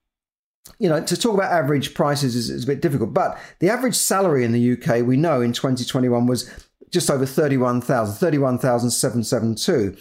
you 0.79 0.88
know, 0.88 1.02
to 1.02 1.17
talk 1.17 1.35
about 1.35 1.52
average 1.52 1.95
prices 1.95 2.37
is, 2.37 2.49
is, 2.49 2.64
a 2.64 2.67
bit 2.67 2.81
difficult, 2.81 3.12
but 3.12 3.38
the 3.59 3.69
average 3.69 3.95
salary 3.95 4.45
in 4.45 4.52
the 4.52 4.73
UK, 4.73 5.05
we 5.05 5.17
know 5.17 5.40
in 5.40 5.52
2021 5.52 6.26
was 6.26 6.50
just 6.90 7.11
over 7.11 7.26
31,000, 7.26 8.14
31,772. 8.14 9.97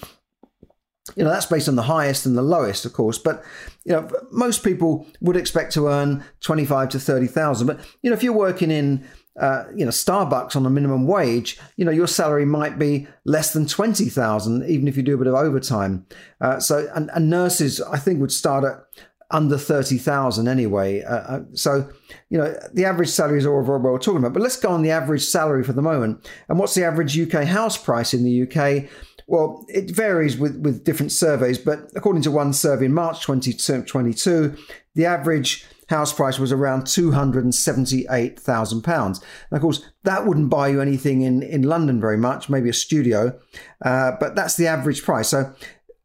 You 1.20 1.26
know, 1.26 1.32
that's 1.32 1.48
based 1.48 1.68
on 1.68 1.76
the 1.76 1.84
highest 1.84 2.26
and 2.26 2.38
the 2.38 2.42
lowest, 2.42 2.86
of 2.86 2.94
course, 2.94 3.18
but, 3.18 3.44
you 3.84 3.92
know, 3.92 4.10
most 4.32 4.64
people 4.64 5.06
would 5.20 5.36
expect 5.36 5.74
to 5.74 5.88
earn 5.88 6.24
25 6.40 6.88
to 6.90 7.00
30,000. 7.00 7.68
But, 7.68 7.82
you 8.02 8.10
know, 8.10 8.16
if 8.16 8.24
you're 8.24 8.32
working 8.32 8.72
in, 8.72 9.06
uh, 9.38 9.66
you 9.76 9.84
know, 9.84 9.92
Starbucks 9.92 10.56
on 10.56 10.66
a 10.66 10.70
minimum 10.70 11.08
wage, 11.08 11.60
you 11.76 11.84
know, 11.84 11.92
your 11.92 12.08
salary 12.08 12.46
might 12.46 12.80
be 12.80 13.06
less 13.26 13.52
than 13.52 13.68
20,000, 13.68 14.64
even 14.70 14.88
if 14.88 14.96
you 14.96 15.04
do 15.04 15.16
a 15.16 15.18
bit 15.18 15.28
of 15.28 15.34
overtime. 15.34 16.06
Uh, 16.40 16.58
so, 16.58 16.90
and, 16.96 17.12
and 17.14 17.30
nurses, 17.30 17.82
I 17.82 17.98
think, 17.98 18.22
would 18.22 18.32
start 18.32 18.64
at 18.64 18.86
under 19.32 19.58
30,000 19.58 20.48
anyway. 20.48 21.04
Uh, 21.04 21.16
uh, 21.16 21.42
so, 21.54 21.90
you 22.30 22.38
know, 22.38 22.58
the 22.74 22.86
average 22.86 23.10
salaries 23.10 23.46
are 23.46 23.54
all 23.54 23.64
very 23.64 23.80
well 23.80 24.00
talking 24.00 24.20
about. 24.20 24.34
But 24.34 24.42
let's 24.42 24.58
go 24.58 24.70
on 24.70 24.82
the 24.82 24.92
average 24.92 25.24
salary 25.24 25.64
for 25.64 25.74
the 25.74 25.82
moment. 25.82 26.28
And 26.48 26.58
what's 26.58 26.74
the 26.74 26.84
average 26.84 27.20
UK 27.20 27.44
house 27.44 27.78
price 27.78 28.14
in 28.14 28.24
the 28.24 28.44
UK? 28.44 28.90
Well, 29.30 29.66
it 29.70 29.90
varies 29.92 30.38
with, 30.40 30.58
with 30.58 30.84
different 30.84 31.12
surveys, 31.12 31.60
but 31.60 31.92
according 31.96 32.24
to 32.24 32.32
one 32.32 32.52
survey 32.52 32.86
in 32.86 32.96
March 32.96 33.22
2022, 33.22 34.58
the 34.96 35.06
average 35.06 35.68
house 35.88 36.12
price 36.12 36.40
was 36.40 36.52
around 36.52 36.86
£278,000. 36.86 39.06
And 39.06 39.22
of 39.52 39.62
course, 39.62 39.88
that 40.04 40.26
wouldn't 40.26 40.50
buy 40.50 40.70
you 40.70 40.82
anything 40.82 41.22
in, 41.22 41.44
in 41.44 41.62
London 41.62 42.02
very 42.02 42.18
much, 42.18 42.50
maybe 42.50 42.70
a 42.70 42.74
studio, 42.74 43.40
uh, 43.86 44.14
but 44.20 44.36
that's 44.36 44.58
the 44.58 44.66
average 44.66 45.04
price. 45.04 45.30
So 45.30 45.54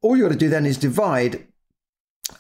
all 0.03 0.19
you 0.19 0.25
got 0.25 0.33
to 0.33 0.39
do 0.39 0.51
then 0.51 0.67
is 0.67 0.77
divide 0.77 1.47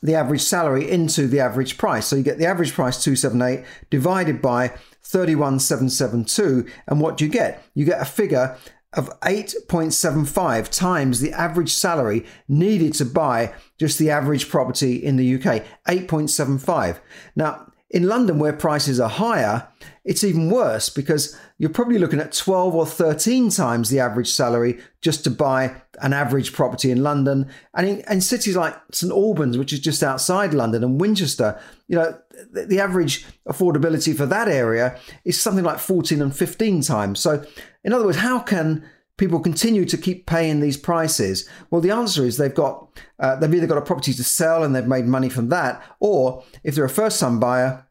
the 0.02 0.14
average 0.14 0.42
salary 0.42 0.90
into 0.90 1.26
the 1.26 1.40
average 1.40 1.78
price. 1.78 2.06
So 2.06 2.16
you 2.16 2.22
get 2.22 2.36
the 2.36 2.44
average 2.44 2.74
price 2.74 3.02
278 3.02 3.64
divided 3.88 4.42
by 4.42 4.68
31772 5.00 6.70
and 6.86 7.00
what 7.00 7.16
do 7.16 7.24
you 7.24 7.30
get? 7.30 7.64
You 7.72 7.86
get 7.86 8.02
a 8.02 8.04
figure 8.04 8.58
of 8.96 9.08
8.75 9.20 10.68
times 10.70 11.20
the 11.20 11.32
average 11.32 11.72
salary 11.72 12.24
needed 12.48 12.94
to 12.94 13.04
buy 13.04 13.54
just 13.78 13.98
the 13.98 14.10
average 14.10 14.48
property 14.48 14.96
in 14.96 15.16
the 15.16 15.34
UK. 15.34 15.64
8.75. 15.86 17.00
Now, 17.36 17.63
in 17.90 18.08
London, 18.08 18.38
where 18.38 18.52
prices 18.52 18.98
are 18.98 19.08
higher, 19.08 19.68
it's 20.04 20.24
even 20.24 20.50
worse 20.50 20.88
because 20.88 21.38
you're 21.58 21.70
probably 21.70 21.98
looking 21.98 22.20
at 22.20 22.32
12 22.32 22.74
or 22.74 22.86
13 22.86 23.50
times 23.50 23.88
the 23.88 24.00
average 24.00 24.30
salary 24.30 24.80
just 25.00 25.22
to 25.24 25.30
buy 25.30 25.80
an 26.00 26.12
average 26.12 26.52
property 26.52 26.90
in 26.90 27.02
London. 27.02 27.48
And 27.74 27.86
in, 27.86 28.02
in 28.10 28.20
cities 28.20 28.56
like 28.56 28.76
St 28.90 29.12
Albans, 29.12 29.56
which 29.56 29.72
is 29.72 29.80
just 29.80 30.02
outside 30.02 30.52
London, 30.52 30.82
and 30.82 31.00
Winchester, 31.00 31.60
you 31.86 31.96
know, 31.96 32.18
the, 32.52 32.66
the 32.66 32.80
average 32.80 33.24
affordability 33.48 34.16
for 34.16 34.26
that 34.26 34.48
area 34.48 34.98
is 35.24 35.40
something 35.40 35.64
like 35.64 35.78
14 35.78 36.20
and 36.20 36.34
15 36.34 36.82
times. 36.82 37.20
So, 37.20 37.44
in 37.84 37.92
other 37.92 38.06
words, 38.06 38.18
how 38.18 38.40
can 38.40 38.84
people 39.16 39.40
continue 39.40 39.84
to 39.84 39.96
keep 39.96 40.26
paying 40.26 40.60
these 40.60 40.76
prices? 40.76 41.48
Well, 41.70 41.80
the 41.80 41.90
answer 41.90 42.24
is 42.24 42.36
they've 42.36 42.54
got 42.54 42.88
uh, 43.18 43.36
they've 43.36 43.54
either 43.54 43.66
got 43.66 43.78
a 43.78 43.82
property 43.82 44.12
to 44.14 44.24
sell 44.24 44.62
and 44.62 44.74
they've 44.74 44.86
made 44.86 45.06
money 45.06 45.28
from 45.28 45.48
that, 45.50 45.82
or 46.00 46.44
if 46.62 46.74
they're 46.74 46.84
a 46.84 46.90
first 46.90 47.20
time 47.20 47.40
buyer, 47.40 47.86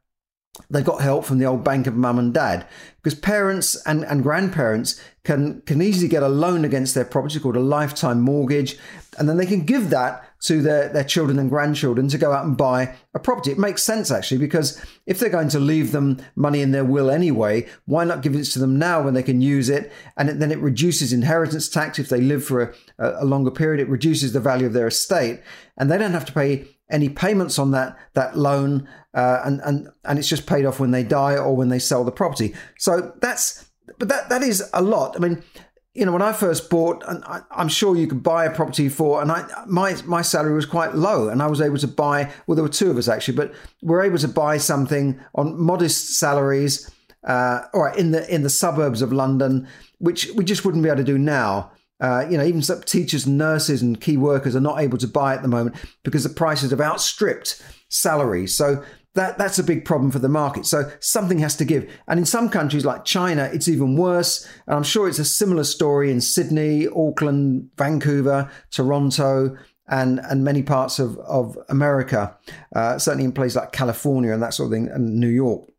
they've 0.70 0.86
got 0.86 1.02
help 1.02 1.26
from 1.26 1.40
the 1.40 1.46
old 1.46 1.64
bank 1.64 1.88
of 1.88 1.96
mum 1.96 2.20
and 2.20 2.34
dad 2.34 2.68
because 3.02 3.20
parents 3.20 3.76
and, 3.86 4.04
and 4.06 4.24
grandparents 4.24 5.02
can 5.24 5.62
can 5.62 5.82
easily 5.82 6.08
get 6.08 6.24
a 6.24 6.28
loan 6.28 6.64
against 6.64 6.94
their 6.94 7.06
property 7.06 7.40
called 7.40 7.56
a 7.56 7.62
lifetime 7.62 8.22
mortgage 8.22 8.78
and 9.18 9.28
then 9.28 9.38
they 9.38 9.46
can 9.46 9.66
give 9.66 9.90
that 9.90 10.24
to 10.44 10.62
their, 10.62 10.90
their 10.90 11.04
children 11.06 11.40
and 11.40 11.50
grandchildren 11.50 12.10
to 12.10 12.18
go 12.18 12.34
out 12.34 12.46
and 12.46 12.58
buy 12.58 12.94
a 13.14 13.20
property. 13.20 13.52
It 13.52 13.58
makes 13.58 13.82
sense 13.82 14.12
actually 14.12 14.40
because 14.40 14.84
if 15.06 15.18
they're 15.20 15.30
going 15.30 15.50
to 15.50 15.60
leave 15.60 15.94
them 15.94 16.22
money 16.36 16.62
in 16.62 16.72
their 16.72 16.84
will 16.84 17.10
anyway, 17.10 17.66
why 17.86 18.04
not 18.04 18.22
give 18.22 18.36
it 18.36 18.44
to 18.46 18.60
them 18.60 18.78
now 18.78 19.02
when 19.02 19.14
they 19.14 19.24
can 19.24 19.40
use 19.40 19.70
it? 19.70 19.92
And 20.18 20.30
then 20.42 20.52
it 20.52 20.60
reduces 20.60 21.14
inheritance 21.14 21.70
tax 21.70 21.98
if 21.98 22.10
they 22.10 22.20
live 22.20 22.44
for 22.44 22.74
a, 23.00 23.24
a 23.24 23.26
longer 23.26 23.52
period. 23.52 23.80
It 23.80 23.90
reduces 23.90 24.34
the 24.34 24.42
value 24.42 24.68
of 24.68 24.74
their 24.74 24.88
estate, 24.88 25.40
and 25.78 25.90
they 25.90 25.98
don't 25.98 26.12
have 26.12 26.26
to 26.26 26.34
pay 26.34 26.68
any 26.90 27.08
payments 27.08 27.58
on 27.58 27.72
that 27.72 27.98
that 28.14 28.38
loan, 28.38 28.88
uh, 29.14 29.42
and 29.46 29.62
and 29.62 29.88
and 30.04 30.20
it's 30.20 30.28
just 30.28 30.46
paid 30.46 30.66
off 30.66 30.80
when 30.80 30.92
they 30.92 31.04
die 31.04 31.38
or 31.38 31.56
when 31.56 31.70
they 31.70 31.80
sell 31.80 32.04
the 32.04 32.12
property. 32.12 32.54
So 32.78 33.14
that's 33.22 33.70
but 33.98 34.10
that 34.10 34.30
that 34.30 34.44
is 34.44 34.70
a 34.74 34.82
lot. 34.82 35.16
I 35.16 35.20
mean, 35.20 35.44
you 35.94 36.06
know, 36.06 36.12
when 36.12 36.24
I 36.24 36.34
first 36.34 36.72
bought, 36.72 37.04
and 37.08 37.24
I, 37.26 37.42
am 37.52 37.68
sure 37.68 37.96
you 37.96 38.08
could 38.08 38.24
buy 38.24 38.46
a 38.46 38.52
property 38.52 38.90
for, 38.90 39.22
and 39.22 39.32
I 39.32 39.46
my 39.68 39.96
my 40.06 40.24
salary 40.24 40.56
was 40.56 40.66
quite 40.66 40.96
low, 40.96 41.30
and 41.30 41.42
I 41.42 41.48
was 41.48 41.62
able 41.62 41.78
to 41.78 41.88
buy. 41.88 42.32
Well, 42.48 42.56
there 42.56 42.64
were 42.64 42.70
two 42.70 42.90
of 42.90 42.98
us 42.98 43.08
actually, 43.08 43.38
but 43.38 43.54
we 43.84 43.94
are 43.94 44.02
able 44.02 44.18
to 44.18 44.28
buy 44.28 44.58
something 44.58 45.20
on 45.36 45.60
modest 45.60 46.16
salaries, 46.18 46.90
uh, 47.24 47.62
or 47.74 47.90
in 47.96 48.12
the 48.12 48.34
in 48.34 48.42
the 48.42 48.50
suburbs 48.50 49.04
of 49.04 49.14
London, 49.14 49.68
which 50.00 50.30
we 50.36 50.44
just 50.44 50.66
wouldn't 50.66 50.84
be 50.84 50.90
able 50.90 50.98
to 50.98 51.04
do 51.04 51.18
now. 51.20 51.72
Uh, 52.00 52.26
you 52.28 52.38
know, 52.38 52.44
even 52.44 52.62
teachers, 52.62 53.28
and 53.28 53.38
nurses, 53.38 53.84
and 53.84 54.02
key 54.02 54.18
workers 54.18 54.56
are 54.56 54.62
not 54.62 54.82
able 54.82 54.98
to 54.98 55.08
buy 55.08 55.36
at 55.36 55.44
the 55.44 55.48
moment 55.48 55.76
because 56.04 56.24
the 56.24 56.30
prices 56.30 56.72
have 56.72 56.82
outstripped 56.82 57.64
salaries. 57.90 58.58
So 58.58 58.84
that 59.16 59.38
that's 59.38 59.60
a 59.60 59.64
big 59.64 59.86
problem 59.86 60.12
for 60.12 60.20
the 60.20 60.30
market. 60.30 60.66
So 60.66 60.92
something 61.00 61.40
has 61.40 61.56
to 61.58 61.66
give. 61.66 61.92
And 62.08 62.20
in 62.20 62.26
some 62.26 62.50
countries 62.50 62.86
like 62.86 63.06
China, 63.06 63.50
it's 63.54 63.68
even 63.68 63.96
worse. 63.96 64.48
And 64.66 64.76
I'm 64.76 64.84
sure 64.84 65.08
it's 65.08 65.20
a 65.20 65.26
similar 65.26 65.64
story 65.64 66.12
in 66.12 66.20
Sydney, 66.22 66.88
Auckland, 66.88 67.70
Vancouver, 67.78 68.50
Toronto, 68.72 69.56
and 69.88 70.20
and 70.20 70.44
many 70.44 70.64
parts 70.64 71.00
of 71.00 71.18
of 71.20 71.58
America. 71.70 72.36
Uh, 72.76 72.98
certainly 72.98 73.26
in 73.26 73.32
places 73.32 73.58
like 73.58 73.72
California 73.72 74.34
and 74.34 74.42
that 74.42 74.54
sort 74.54 74.68
of 74.68 74.74
thing, 74.74 74.90
and 74.90 75.20
New 75.20 75.28
York. 75.30 75.70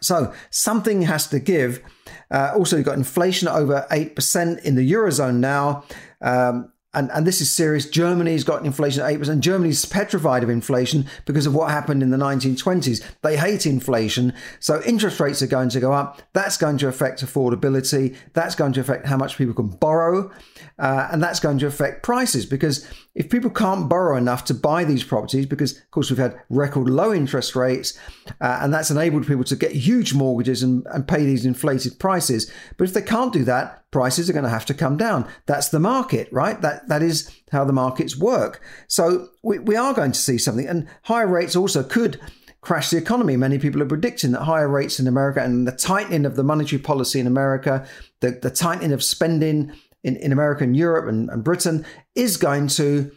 So 0.00 0.32
something 0.50 1.02
has 1.02 1.26
to 1.28 1.38
give. 1.38 1.82
Uh, 2.30 2.52
also, 2.56 2.76
you've 2.76 2.86
got 2.86 2.96
inflation 2.96 3.48
over 3.48 3.86
eight 3.90 4.16
percent 4.16 4.60
in 4.60 4.74
the 4.76 4.90
eurozone 4.90 5.36
now. 5.36 5.84
Um, 6.22 6.72
and, 6.94 7.10
and 7.12 7.26
this 7.26 7.40
is 7.40 7.50
serious. 7.50 7.88
Germany's 7.88 8.44
got 8.44 8.64
inflation 8.66 9.02
at 9.02 9.12
8%. 9.14 9.40
Germany's 9.40 9.84
petrified 9.86 10.42
of 10.42 10.50
inflation 10.50 11.06
because 11.24 11.46
of 11.46 11.54
what 11.54 11.70
happened 11.70 12.02
in 12.02 12.10
the 12.10 12.18
1920s. 12.18 13.02
They 13.22 13.36
hate 13.36 13.64
inflation. 13.64 14.34
So 14.60 14.82
interest 14.84 15.18
rates 15.18 15.40
are 15.40 15.46
going 15.46 15.70
to 15.70 15.80
go 15.80 15.92
up. 15.92 16.20
That's 16.34 16.58
going 16.58 16.76
to 16.78 16.88
affect 16.88 17.24
affordability. 17.24 18.16
That's 18.34 18.54
going 18.54 18.74
to 18.74 18.80
affect 18.80 19.06
how 19.06 19.16
much 19.16 19.38
people 19.38 19.54
can 19.54 19.68
borrow. 19.68 20.30
Uh, 20.78 21.08
and 21.10 21.22
that's 21.22 21.40
going 21.40 21.58
to 21.58 21.66
affect 21.66 22.02
prices 22.02 22.44
because 22.44 22.86
if 23.14 23.30
people 23.30 23.50
can't 23.50 23.88
borrow 23.88 24.16
enough 24.16 24.44
to 24.46 24.54
buy 24.54 24.84
these 24.84 25.04
properties, 25.04 25.46
because 25.46 25.78
of 25.78 25.90
course 25.90 26.10
we've 26.10 26.18
had 26.18 26.40
record 26.50 26.88
low 26.88 27.12
interest 27.12 27.56
rates, 27.56 27.98
uh, 28.40 28.58
and 28.60 28.72
that's 28.72 28.90
enabled 28.90 29.26
people 29.26 29.44
to 29.44 29.56
get 29.56 29.72
huge 29.72 30.12
mortgages 30.12 30.62
and, 30.62 30.86
and 30.90 31.06
pay 31.08 31.24
these 31.24 31.46
inflated 31.46 31.98
prices. 31.98 32.50
But 32.76 32.84
if 32.84 32.94
they 32.94 33.02
can't 33.02 33.32
do 33.32 33.44
that, 33.44 33.81
prices 33.92 34.28
are 34.28 34.32
going 34.32 34.44
to 34.44 34.50
have 34.50 34.66
to 34.66 34.74
come 34.74 34.96
down. 34.96 35.28
That's 35.46 35.68
the 35.68 35.78
market, 35.78 36.28
right? 36.32 36.60
That 36.60 36.88
that 36.88 37.02
is 37.02 37.30
how 37.52 37.64
the 37.64 37.72
markets 37.72 38.18
work. 38.18 38.60
So 38.88 39.28
we, 39.44 39.60
we 39.60 39.76
are 39.76 39.94
going 39.94 40.12
to 40.12 40.18
see 40.18 40.38
something, 40.38 40.66
and 40.66 40.88
higher 41.02 41.28
rates 41.28 41.54
also 41.54 41.84
could 41.84 42.18
crash 42.62 42.90
the 42.90 42.96
economy. 42.96 43.36
Many 43.36 43.58
people 43.58 43.82
are 43.82 43.86
predicting 43.86 44.32
that 44.32 44.42
higher 44.42 44.68
rates 44.68 44.98
in 44.98 45.06
America 45.06 45.42
and 45.42 45.66
the 45.66 45.72
tightening 45.72 46.24
of 46.24 46.36
the 46.36 46.44
monetary 46.44 46.80
policy 46.80 47.20
in 47.20 47.26
America, 47.26 47.86
the, 48.20 48.30
the 48.30 48.50
tightening 48.50 48.92
of 48.92 49.02
spending 49.02 49.72
in, 50.04 50.16
in 50.16 50.32
America 50.32 50.64
and 50.64 50.76
Europe 50.76 51.08
and, 51.08 51.28
and 51.30 51.44
Britain 51.44 51.84
is 52.14 52.36
going 52.36 52.68
to 52.68 53.10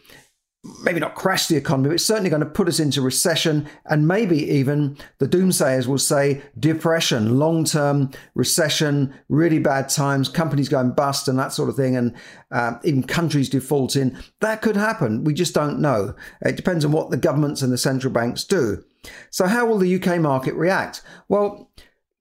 maybe 0.84 1.00
not 1.00 1.15
crash 1.15 1.48
the 1.48 1.55
economy, 1.55 1.89
but 1.89 1.95
it's 1.95 2.05
certainly 2.05 2.29
going 2.29 2.41
to 2.41 2.50
put 2.50 2.67
us 2.67 2.79
into 2.79 3.01
recession. 3.01 3.67
And 3.86 4.07
maybe 4.07 4.38
even 4.50 4.98
the 5.19 5.27
doomsayers 5.27 5.88
will 5.88 5.98
say 6.00 6.41
depression, 6.60 7.38
long 7.38 7.65
term 7.65 8.12
recession, 8.34 9.13
really 9.29 9.60
bad 9.60 9.89
times, 9.89 10.29
companies 10.29 10.69
going 10.69 10.91
bust, 10.91 11.27
and 11.27 11.38
that 11.38 11.53
sort 11.53 11.69
of 11.69 11.75
thing, 11.75 11.95
and 11.95 12.15
uh, 12.51 12.74
even 12.84 13.03
countries 13.03 13.50
defaulting. 13.50 14.17
That 14.41 14.62
could 14.62 14.75
happen. 14.75 15.24
We 15.24 15.34
just 15.34 15.53
don't 15.53 15.79
know. 15.79 16.15
It 16.41 16.55
depends 16.55 16.84
on 16.84 16.91
what 16.91 17.12
the 17.12 17.17
governments 17.17 17.62
and 17.62 17.72
the 17.72 17.77
central 17.77 18.12
banks 18.12 18.43
do. 18.43 18.84
So, 19.29 19.45
how 19.48 19.65
will 19.65 19.77
the 19.77 19.95
UK 19.95 20.19
market 20.19 20.55
react? 20.55 21.01
Well, 21.29 21.72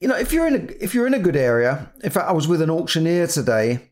you 0.01 0.09
know, 0.09 0.17
if 0.17 0.33
you're 0.33 0.47
in 0.47 0.55
a 0.55 0.85
if 0.85 0.95
you're 0.95 1.07
in 1.07 1.15
a 1.15 1.19
good 1.19 1.37
area, 1.37 1.91
in 2.03 2.11
fact, 2.11 2.29
I 2.29 2.33
was 2.33 2.47
with 2.47 2.61
an 2.61 2.71
auctioneer 2.71 3.27
today 3.27 3.91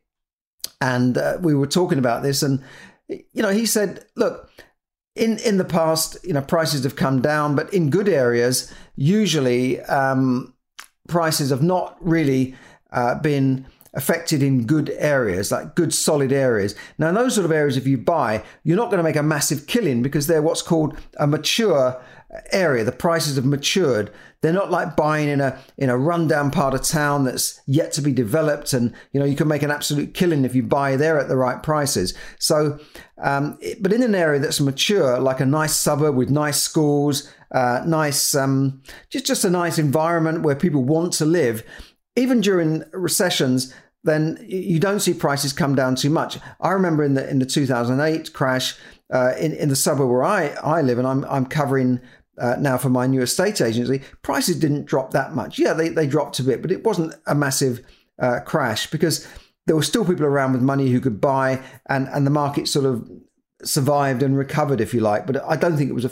and 0.82 1.16
uh, 1.16 1.38
we 1.40 1.54
were 1.54 1.68
talking 1.68 1.99
about 1.99 2.25
this, 2.25 2.42
and 2.42 2.62
you 3.09 3.42
know, 3.42 3.50
he 3.50 3.66
said, 3.66 4.04
"Look, 4.16 4.50
in 5.14 5.38
in 5.38 5.59
the 5.59 5.64
past, 5.64 6.16
you 6.25 6.32
know, 6.32 6.42
prices 6.42 6.85
have 6.85 6.97
come 6.97 7.21
down, 7.21 7.54
but 7.54 7.73
in 7.73 7.90
good 7.90 8.09
areas, 8.09 8.73
usually 8.97 9.80
um, 9.82 10.54
prices 11.09 11.50
have 11.50 11.62
not 11.62 11.97
really 12.00 12.54
uh, 12.90 13.16
been." 13.21 13.66
affected 13.94 14.42
in 14.42 14.64
good 14.64 14.88
areas, 14.97 15.52
like 15.52 15.75
good 15.75 15.92
solid 15.92 16.32
areas. 16.32 16.75
Now, 16.97 17.11
in 17.11 17.14
those 17.14 17.35
sort 17.35 17.44
of 17.44 17.52
areas, 17.52 17.76
if 17.76 17.87
you 17.87 17.99
buy, 17.99 18.42
you're 18.64 18.76
not 18.78 18.87
going 18.87 18.97
to 18.97 19.02
make 19.02 19.16
a 19.16 19.23
massive 19.23 19.66
killing 19.66 20.00
because 20.00 20.26
they're 20.26 20.40
what's 20.40 20.62
called 20.62 20.97
a 21.18 21.26
mature 21.26 22.02
area. 22.52 22.85
The 22.85 22.92
prices 22.92 23.37
have 23.37 23.44
matured. 23.44 24.11
They're 24.42 24.52
not 24.52 24.72
like 24.72 24.96
buying 24.96 25.28
in 25.28 25.40
a 25.40 25.56
in 25.78 25.88
a 25.88 25.96
rundown 25.96 26.50
part 26.50 26.75
of 26.75 26.82
town 26.82 27.25
that's 27.25 27.61
yet 27.66 27.92
to 27.92 28.02
be 28.02 28.12
developed, 28.12 28.72
and 28.72 28.92
you 29.12 29.20
know 29.20 29.26
you 29.26 29.37
can 29.37 29.46
make 29.46 29.62
an 29.62 29.70
absolute 29.70 30.14
killing 30.14 30.44
if 30.44 30.54
you 30.54 30.64
buy 30.64 30.96
there 30.96 31.18
at 31.18 31.28
the 31.28 31.37
right 31.37 31.62
prices. 31.62 32.12
So, 32.40 32.80
um, 33.22 33.56
but 33.80 33.92
in 33.92 34.02
an 34.02 34.16
area 34.16 34.40
that's 34.40 34.61
mature, 34.61 35.20
like 35.20 35.38
a 35.38 35.46
nice 35.46 35.76
suburb 35.76 36.16
with 36.16 36.28
nice 36.28 36.61
schools, 36.61 37.32
uh, 37.52 37.84
nice 37.87 38.34
um, 38.34 38.82
just 39.11 39.26
just 39.26 39.44
a 39.44 39.50
nice 39.50 39.78
environment 39.78 40.42
where 40.42 40.56
people 40.56 40.82
want 40.82 41.12
to 41.14 41.25
live, 41.25 41.62
even 42.16 42.40
during 42.40 42.82
recessions, 42.92 43.72
then 44.02 44.44
you 44.49 44.80
don't 44.80 45.00
see 45.00 45.14
prices 45.14 45.52
come 45.52 45.76
down 45.76 45.94
too 45.94 46.11
much. 46.11 46.40
I 46.61 46.70
remember 46.70 47.04
in 47.04 47.14
the 47.14 47.30
in 47.30 47.38
the 47.38 47.46
2008 47.46 48.32
crash. 48.32 48.76
Uh, 49.12 49.34
in, 49.38 49.52
in 49.52 49.68
the 49.68 49.76
suburb 49.76 50.08
where 50.08 50.25
I, 50.25 50.46
I 50.64 50.80
live, 50.80 50.96
and 50.96 51.06
I'm, 51.06 51.26
I'm 51.26 51.44
covering 51.44 52.00
uh, 52.38 52.56
now 52.58 52.78
for 52.78 52.88
my 52.88 53.06
new 53.06 53.22
estate 53.22 53.60
agency, 53.60 54.02
prices 54.22 54.58
didn't 54.58 54.86
drop 54.86 55.10
that 55.12 55.34
much. 55.34 55.58
Yeah, 55.58 55.74
they, 55.74 55.88
they 55.88 56.06
dropped 56.06 56.38
a 56.38 56.42
bit, 56.42 56.62
but 56.62 56.72
it 56.72 56.84
wasn't 56.84 57.14
a 57.26 57.34
massive 57.34 57.84
uh, 58.18 58.40
crash 58.40 58.90
because 58.90 59.26
there 59.66 59.76
were 59.76 59.82
still 59.82 60.04
people 60.04 60.24
around 60.24 60.52
with 60.52 60.62
money 60.62 60.90
who 60.90 61.00
could 61.00 61.20
buy, 61.20 61.62
and, 61.86 62.08
and 62.08 62.26
the 62.26 62.30
market 62.30 62.68
sort 62.68 62.86
of 62.86 63.08
survived 63.62 64.22
and 64.22 64.36
recovered, 64.36 64.80
if 64.80 64.92
you 64.92 65.00
like. 65.00 65.26
But 65.26 65.42
I 65.44 65.56
don't 65.56 65.76
think 65.76 65.90
it 65.90 65.94
was 65.94 66.04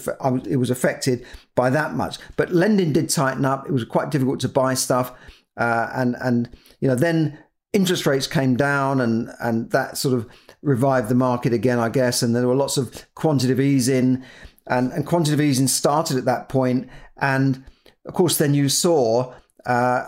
it 0.47 0.57
was 0.57 0.71
affected 0.71 1.27
by 1.55 1.71
that 1.71 1.95
much. 1.95 2.19
But 2.37 2.53
lending 2.53 2.93
did 2.93 3.09
tighten 3.09 3.45
up. 3.45 3.67
It 3.67 3.73
was 3.73 3.85
quite 3.85 4.11
difficult 4.11 4.41
to 4.41 4.49
buy 4.49 4.75
stuff, 4.75 5.13
uh, 5.57 5.91
and 5.95 6.17
and 6.21 6.49
you 6.81 6.89
know 6.89 6.95
then 6.95 7.39
interest 7.73 8.07
rates 8.07 8.27
came 8.27 8.57
down, 8.57 9.01
and 9.01 9.31
and 9.41 9.71
that 9.71 9.99
sort 9.99 10.15
of 10.15 10.29
revived 10.63 11.09
the 11.09 11.15
market 11.15 11.53
again, 11.53 11.79
I 11.79 11.89
guess. 11.89 12.23
And 12.23 12.35
there 12.35 12.47
were 12.47 12.55
lots 12.55 12.77
of 12.77 13.07
quantitative 13.15 13.61
easing 13.61 14.23
and, 14.67 14.93
and 14.93 15.07
quantitative 15.07 15.41
easing 15.41 15.69
started 15.69 16.17
at 16.17 16.25
that 16.27 16.49
point. 16.49 16.89
And 17.17 17.65
of 18.07 18.15
course, 18.15 18.39
then 18.39 18.55
you 18.55 18.69
saw 18.69 19.35
uh, 19.67 20.07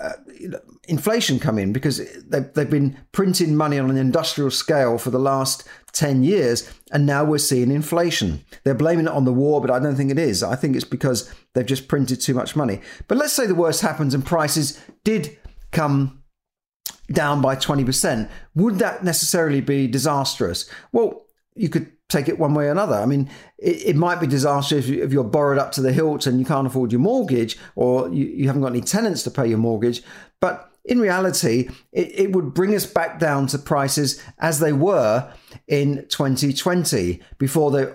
uh, 0.00 0.12
inflation 0.88 1.38
come 1.38 1.58
in 1.58 1.72
because 1.72 2.00
they've, 2.24 2.52
they've 2.54 2.70
been 2.70 2.98
printing 3.12 3.56
money 3.56 3.78
on 3.78 3.90
an 3.90 3.96
industrial 3.96 4.50
scale 4.50 4.98
for 4.98 5.10
the 5.10 5.18
last 5.18 5.64
10 5.92 6.22
years. 6.22 6.70
And 6.90 7.06
now 7.06 7.24
we're 7.24 7.38
seeing 7.38 7.70
inflation. 7.70 8.44
They're 8.64 8.74
blaming 8.74 9.06
it 9.06 9.12
on 9.12 9.24
the 9.24 9.32
war, 9.32 9.60
but 9.60 9.70
I 9.70 9.78
don't 9.78 9.96
think 9.96 10.10
it 10.10 10.18
is. 10.18 10.42
I 10.42 10.56
think 10.56 10.74
it's 10.74 10.84
because 10.84 11.32
they've 11.54 11.66
just 11.66 11.88
printed 11.88 12.20
too 12.20 12.34
much 12.34 12.56
money. 12.56 12.80
But 13.08 13.18
let's 13.18 13.32
say 13.32 13.46
the 13.46 13.54
worst 13.54 13.82
happens 13.82 14.14
and 14.14 14.24
prices 14.24 14.80
did 15.04 15.38
come 15.70 16.22
down 17.12 17.40
by 17.40 17.56
20%. 17.56 18.28
Would 18.54 18.78
that 18.78 19.04
necessarily 19.04 19.60
be 19.60 19.86
disastrous? 19.86 20.68
Well, 20.92 21.26
you 21.60 21.68
could 21.68 21.92
take 22.08 22.26
it 22.26 22.38
one 22.38 22.54
way 22.54 22.66
or 22.66 22.70
another. 22.70 22.96
I 22.96 23.04
mean, 23.04 23.28
it, 23.58 23.88
it 23.88 23.96
might 23.96 24.18
be 24.18 24.26
disastrous 24.26 24.86
if, 24.86 24.90
you, 24.90 25.04
if 25.04 25.12
you're 25.12 25.22
borrowed 25.22 25.58
up 25.58 25.72
to 25.72 25.82
the 25.82 25.92
hilt 25.92 26.26
and 26.26 26.40
you 26.40 26.46
can't 26.46 26.66
afford 26.66 26.90
your 26.90 27.02
mortgage 27.02 27.58
or 27.76 28.08
you, 28.08 28.24
you 28.24 28.46
haven't 28.46 28.62
got 28.62 28.72
any 28.72 28.80
tenants 28.80 29.22
to 29.24 29.30
pay 29.30 29.46
your 29.46 29.58
mortgage. 29.58 30.02
But 30.40 30.72
in 30.86 31.00
reality, 31.00 31.68
it, 31.92 32.18
it 32.18 32.32
would 32.32 32.54
bring 32.54 32.74
us 32.74 32.86
back 32.86 33.18
down 33.18 33.46
to 33.48 33.58
prices 33.58 34.22
as 34.38 34.58
they 34.58 34.72
were 34.72 35.30
in 35.68 36.06
2020 36.08 37.20
before 37.36 37.70
they. 37.70 37.92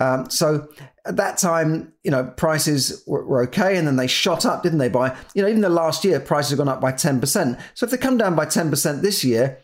Um, 0.00 0.30
so 0.30 0.68
at 1.04 1.16
that 1.16 1.38
time, 1.38 1.92
you 2.04 2.12
know, 2.12 2.32
prices 2.36 3.02
were, 3.08 3.26
were, 3.26 3.42
okay 3.42 3.76
and 3.76 3.88
then 3.88 3.96
they 3.96 4.06
shot 4.06 4.46
up, 4.46 4.62
didn't 4.62 4.78
they? 4.78 4.88
By, 4.88 5.16
you 5.34 5.42
know, 5.42 5.48
even 5.48 5.60
the 5.60 5.68
last 5.68 6.04
year, 6.04 6.20
prices 6.20 6.50
have 6.50 6.58
gone 6.58 6.68
up 6.68 6.80
by 6.80 6.92
10%. 6.92 7.60
So 7.74 7.84
if 7.84 7.90
they 7.90 7.98
come 7.98 8.16
down 8.16 8.36
by 8.36 8.46
10% 8.46 9.02
this 9.02 9.24
year, 9.24 9.58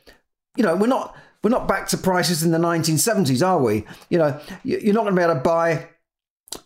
you 0.56 0.64
know, 0.64 0.75
we're 0.75 0.88
not 0.88 1.16
we're 1.42 1.50
not 1.50 1.68
back 1.68 1.88
to 1.88 1.99
prices 1.99 2.42
in 2.42 2.50
the 2.50 2.59
1970s, 2.59 3.47
are 3.47 3.59
we? 3.59 3.85
You 4.09 4.18
know, 4.18 4.40
you're 4.62 4.94
not 4.94 5.02
going 5.02 5.14
to 5.14 5.20
be 5.20 5.25
able 5.25 5.35
to 5.35 5.40
buy 5.40 5.88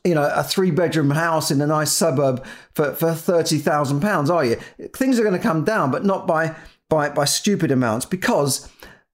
you 0.04 0.14
know, 0.14 0.30
a 0.34 0.42
three 0.42 0.70
bedroom 0.70 1.10
house 1.10 1.50
in 1.50 1.60
a 1.60 1.66
nice 1.66 1.92
suburb 1.92 2.44
for, 2.74 2.94
for 2.94 3.14
thirty 3.14 3.58
thousand 3.58 4.00
pounds, 4.00 4.30
are 4.30 4.44
you? 4.44 4.56
Things 4.94 5.18
are 5.18 5.22
going 5.22 5.34
to 5.34 5.38
come 5.38 5.64
down, 5.64 5.90
but 5.90 6.04
not 6.04 6.26
by 6.26 6.54
by 6.88 7.10
by 7.10 7.24
stupid 7.24 7.70
amounts 7.70 8.06
because 8.06 8.70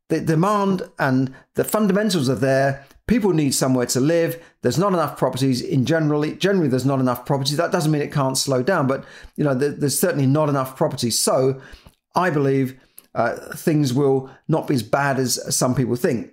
the 0.09 0.21
demand 0.21 0.83
and 0.99 1.35
the 1.55 1.65
fundamentals 1.65 2.29
are 2.29 2.37
there. 2.37 2.85
People 3.07 3.33
need 3.33 3.53
somewhere 3.53 3.87
to 3.87 3.99
live. 3.99 4.41
There's 4.63 4.79
not 4.79 4.93
enough 4.93 5.17
properties 5.17 5.61
in 5.61 5.85
generally. 5.85 6.35
Generally, 6.37 6.69
there's 6.69 6.87
not 6.87 7.01
enough 7.01 7.27
properties. 7.27 7.57
That 7.57 7.73
doesn't 7.73 7.91
mean 7.91 8.03
it 8.03 8.13
can't 8.13 8.39
slow 8.39 8.63
down, 8.63 8.87
but 8.87 9.05
you 9.37 9.43
know, 9.43 9.55
there's 9.55 9.99
certainly 9.99 10.27
not 10.27 10.49
enough 10.49 10.77
properties. 10.77 11.19
So, 11.19 11.61
I 12.15 12.31
believe 12.31 12.79
uh, 13.15 13.37
things 13.55 13.93
will 13.93 14.31
not 14.49 14.67
be 14.67 14.75
as 14.75 14.83
bad 14.83 15.19
as 15.19 15.55
some 15.55 15.75
people 15.75 15.97
think. 15.97 16.33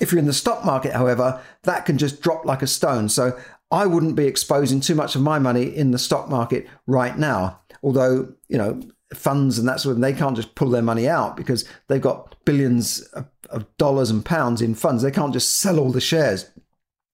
If 0.00 0.10
you're 0.10 0.18
in 0.18 0.26
the 0.26 0.32
stock 0.32 0.64
market, 0.64 0.92
however, 0.92 1.40
that 1.62 1.86
can 1.86 1.98
just 1.98 2.20
drop 2.20 2.44
like 2.44 2.62
a 2.62 2.66
stone. 2.66 3.08
So 3.08 3.38
I 3.70 3.86
wouldn't 3.86 4.16
be 4.16 4.26
exposing 4.26 4.80
too 4.80 4.94
much 4.94 5.14
of 5.14 5.22
my 5.22 5.38
money 5.38 5.64
in 5.64 5.90
the 5.90 5.98
stock 5.98 6.28
market 6.28 6.66
right 6.86 7.16
now. 7.16 7.60
Although, 7.82 8.32
you 8.48 8.58
know, 8.58 8.80
funds 9.14 9.58
and 9.58 9.68
that 9.68 9.80
sort 9.80 9.92
of 9.92 9.96
thing, 9.96 10.12
they 10.12 10.18
can't 10.18 10.36
just 10.36 10.54
pull 10.54 10.70
their 10.70 10.82
money 10.82 11.08
out 11.08 11.36
because 11.36 11.68
they've 11.88 12.00
got 12.00 12.34
billions 12.44 13.00
of, 13.12 13.26
of 13.50 13.76
dollars 13.76 14.10
and 14.10 14.24
pounds 14.24 14.60
in 14.60 14.74
funds. 14.74 15.02
They 15.02 15.10
can't 15.10 15.32
just 15.32 15.58
sell 15.58 15.78
all 15.78 15.92
the 15.92 16.00
shares 16.00 16.50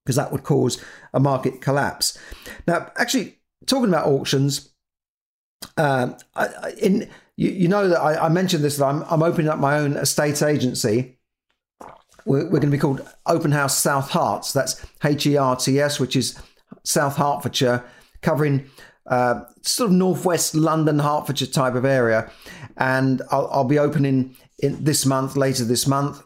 because 0.04 0.16
that 0.16 0.32
would 0.32 0.42
cause 0.42 0.82
a 1.12 1.20
market 1.20 1.60
collapse. 1.60 2.18
Now, 2.66 2.90
actually, 2.96 3.38
talking 3.66 3.88
about 3.88 4.06
auctions, 4.06 4.70
uh, 5.76 6.12
in 6.80 7.08
you, 7.36 7.50
you, 7.50 7.68
know 7.68 7.88
that 7.88 8.00
I, 8.00 8.26
I 8.26 8.28
mentioned 8.28 8.62
this 8.62 8.76
that 8.76 8.86
I'm, 8.86 9.02
I'm 9.08 9.22
opening 9.22 9.48
up 9.48 9.58
my 9.58 9.78
own 9.78 9.96
estate 9.96 10.42
agency 10.42 11.18
we're, 12.24 12.44
we're 12.44 12.60
going 12.60 12.62
to 12.62 12.76
be 12.76 12.78
called 12.78 13.06
Open 13.26 13.52
House 13.52 13.76
South 13.76 14.10
Herts. 14.10 14.52
That's 14.52 14.84
H 15.04 15.26
E 15.26 15.36
R 15.36 15.56
T 15.56 15.80
S, 15.80 15.98
which 15.98 16.16
is 16.16 16.38
South 16.84 17.16
Hertfordshire, 17.16 17.84
covering 18.20 18.68
uh, 19.06 19.42
sort 19.62 19.90
of 19.90 19.96
northwest 19.96 20.54
London, 20.54 20.98
Hertfordshire 20.98 21.48
type 21.48 21.74
of 21.74 21.84
area. 21.84 22.30
And 22.76 23.22
I'll, 23.30 23.48
I'll 23.52 23.64
be 23.64 23.78
opening 23.78 24.36
in 24.58 24.82
this 24.82 25.04
month, 25.04 25.36
later 25.36 25.64
this 25.64 25.86
month. 25.86 26.22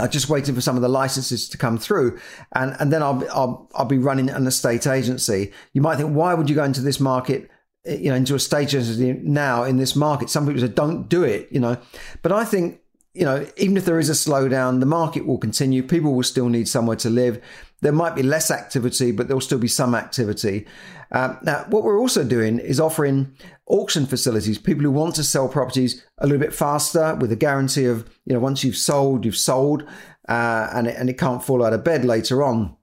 I'm 0.00 0.10
just 0.10 0.28
waiting 0.28 0.54
for 0.54 0.60
some 0.60 0.74
of 0.74 0.82
the 0.82 0.88
licenses 0.88 1.48
to 1.48 1.56
come 1.56 1.78
through, 1.78 2.18
and 2.56 2.74
and 2.80 2.92
then 2.92 3.04
I'll 3.04 3.24
I'll 3.30 3.70
I'll 3.76 3.84
be 3.84 3.98
running 3.98 4.28
an 4.28 4.48
estate 4.48 4.84
agency. 4.84 5.52
You 5.74 5.80
might 5.80 5.96
think, 5.96 6.10
why 6.10 6.34
would 6.34 6.50
you 6.50 6.56
go 6.56 6.64
into 6.64 6.80
this 6.80 6.98
market? 6.98 7.48
You 7.86 8.10
know, 8.10 8.16
into 8.16 8.34
a 8.34 8.40
stage 8.40 8.74
now 8.98 9.62
in 9.62 9.76
this 9.76 9.94
market. 9.94 10.28
Some 10.28 10.46
people 10.46 10.60
say, 10.60 10.68
don't 10.68 11.08
do 11.08 11.22
it. 11.22 11.48
You 11.50 11.60
know, 11.60 11.78
but 12.22 12.32
I 12.32 12.44
think 12.44 12.80
you 13.16 13.24
know, 13.24 13.46
even 13.56 13.78
if 13.78 13.86
there 13.86 13.98
is 13.98 14.10
a 14.10 14.12
slowdown, 14.12 14.80
the 14.80 14.86
market 14.86 15.26
will 15.26 15.38
continue. 15.38 15.82
People 15.82 16.12
will 16.12 16.22
still 16.22 16.50
need 16.50 16.68
somewhere 16.68 16.98
to 16.98 17.08
live. 17.08 17.42
There 17.80 17.92
might 17.92 18.14
be 18.14 18.22
less 18.22 18.50
activity, 18.50 19.10
but 19.10 19.26
there'll 19.26 19.40
still 19.40 19.58
be 19.58 19.68
some 19.68 19.94
activity. 19.94 20.66
Um, 21.12 21.38
now, 21.42 21.64
what 21.70 21.82
we're 21.82 21.98
also 21.98 22.24
doing 22.24 22.58
is 22.58 22.78
offering 22.78 23.34
auction 23.66 24.04
facilities. 24.04 24.58
People 24.58 24.82
who 24.82 24.90
want 24.90 25.14
to 25.14 25.24
sell 25.24 25.48
properties 25.48 26.04
a 26.18 26.26
little 26.26 26.40
bit 26.40 26.52
faster 26.52 27.14
with 27.14 27.32
a 27.32 27.36
guarantee 27.36 27.86
of, 27.86 28.06
you 28.26 28.34
know, 28.34 28.40
once 28.40 28.62
you've 28.62 28.76
sold, 28.76 29.24
you've 29.24 29.36
sold, 29.36 29.84
uh, 30.28 30.68
and, 30.74 30.86
it, 30.86 30.96
and 30.98 31.08
it 31.08 31.18
can't 31.18 31.42
fall 31.42 31.64
out 31.64 31.72
of 31.72 31.84
bed 31.84 32.04
later 32.04 32.42
on. 32.42 32.76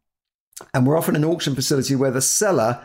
And 0.73 0.87
we're 0.87 0.97
offering 0.97 1.17
an 1.17 1.25
auction 1.25 1.53
facility 1.53 1.95
where 1.95 2.11
the 2.11 2.21
seller 2.21 2.83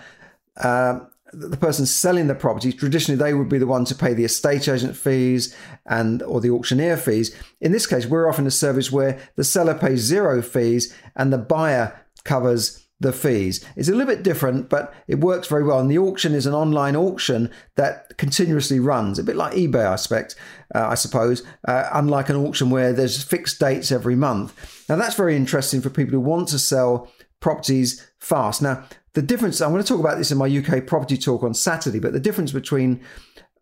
uh, 0.58 1.00
the 1.32 1.56
person 1.56 1.86
selling 1.86 2.26
the 2.26 2.34
property 2.34 2.72
traditionally 2.72 3.18
they 3.18 3.34
would 3.34 3.48
be 3.48 3.58
the 3.58 3.66
one 3.66 3.84
to 3.84 3.94
pay 3.94 4.14
the 4.14 4.24
estate 4.24 4.68
agent 4.68 4.96
fees 4.96 5.54
and 5.86 6.22
or 6.22 6.40
the 6.40 6.50
auctioneer 6.50 6.96
fees. 6.96 7.34
In 7.60 7.72
this 7.72 7.86
case 7.86 8.06
we're 8.06 8.28
offering 8.28 8.46
a 8.46 8.52
service 8.52 8.90
where 8.90 9.18
the 9.36 9.44
seller 9.44 9.74
pays 9.74 10.00
zero 10.00 10.42
fees 10.42 10.94
and 11.16 11.32
the 11.32 11.38
buyer 11.38 12.00
covers 12.24 12.86
the 13.00 13.12
fees. 13.12 13.64
It's 13.76 13.88
a 13.88 13.92
little 13.92 14.12
bit 14.12 14.24
different 14.24 14.68
but 14.68 14.92
it 15.06 15.20
works 15.20 15.46
very 15.48 15.64
well. 15.64 15.78
And 15.78 15.90
the 15.90 15.98
auction 15.98 16.34
is 16.34 16.46
an 16.46 16.54
online 16.54 16.96
auction 16.96 17.50
that 17.76 18.16
continuously 18.16 18.80
runs 18.80 19.18
a 19.18 19.24
bit 19.24 19.36
like 19.36 19.54
ebay 19.54 19.86
i 19.86 19.92
expect 19.92 20.34
uh, 20.74 20.88
i 20.88 20.94
suppose 20.94 21.44
uh, 21.66 21.88
unlike 21.92 22.28
an 22.28 22.36
auction 22.36 22.70
where 22.70 22.92
there's 22.92 23.22
fixed 23.22 23.60
dates 23.60 23.92
every 23.92 24.16
month. 24.16 24.86
Now 24.88 24.96
that's 24.96 25.14
very 25.14 25.36
interesting 25.36 25.80
for 25.80 25.90
people 25.90 26.12
who 26.12 26.20
want 26.20 26.48
to 26.48 26.58
sell 26.58 27.10
properties 27.40 28.04
fast. 28.18 28.62
Now 28.62 28.84
the 29.18 29.26
difference, 29.26 29.60
I'm 29.60 29.72
going 29.72 29.82
to 29.82 29.88
talk 29.88 29.98
about 29.98 30.16
this 30.16 30.30
in 30.30 30.38
my 30.38 30.46
UK 30.46 30.86
property 30.86 31.18
talk 31.18 31.42
on 31.42 31.52
Saturday, 31.52 31.98
but 31.98 32.12
the 32.12 32.20
difference 32.20 32.52
between 32.52 33.00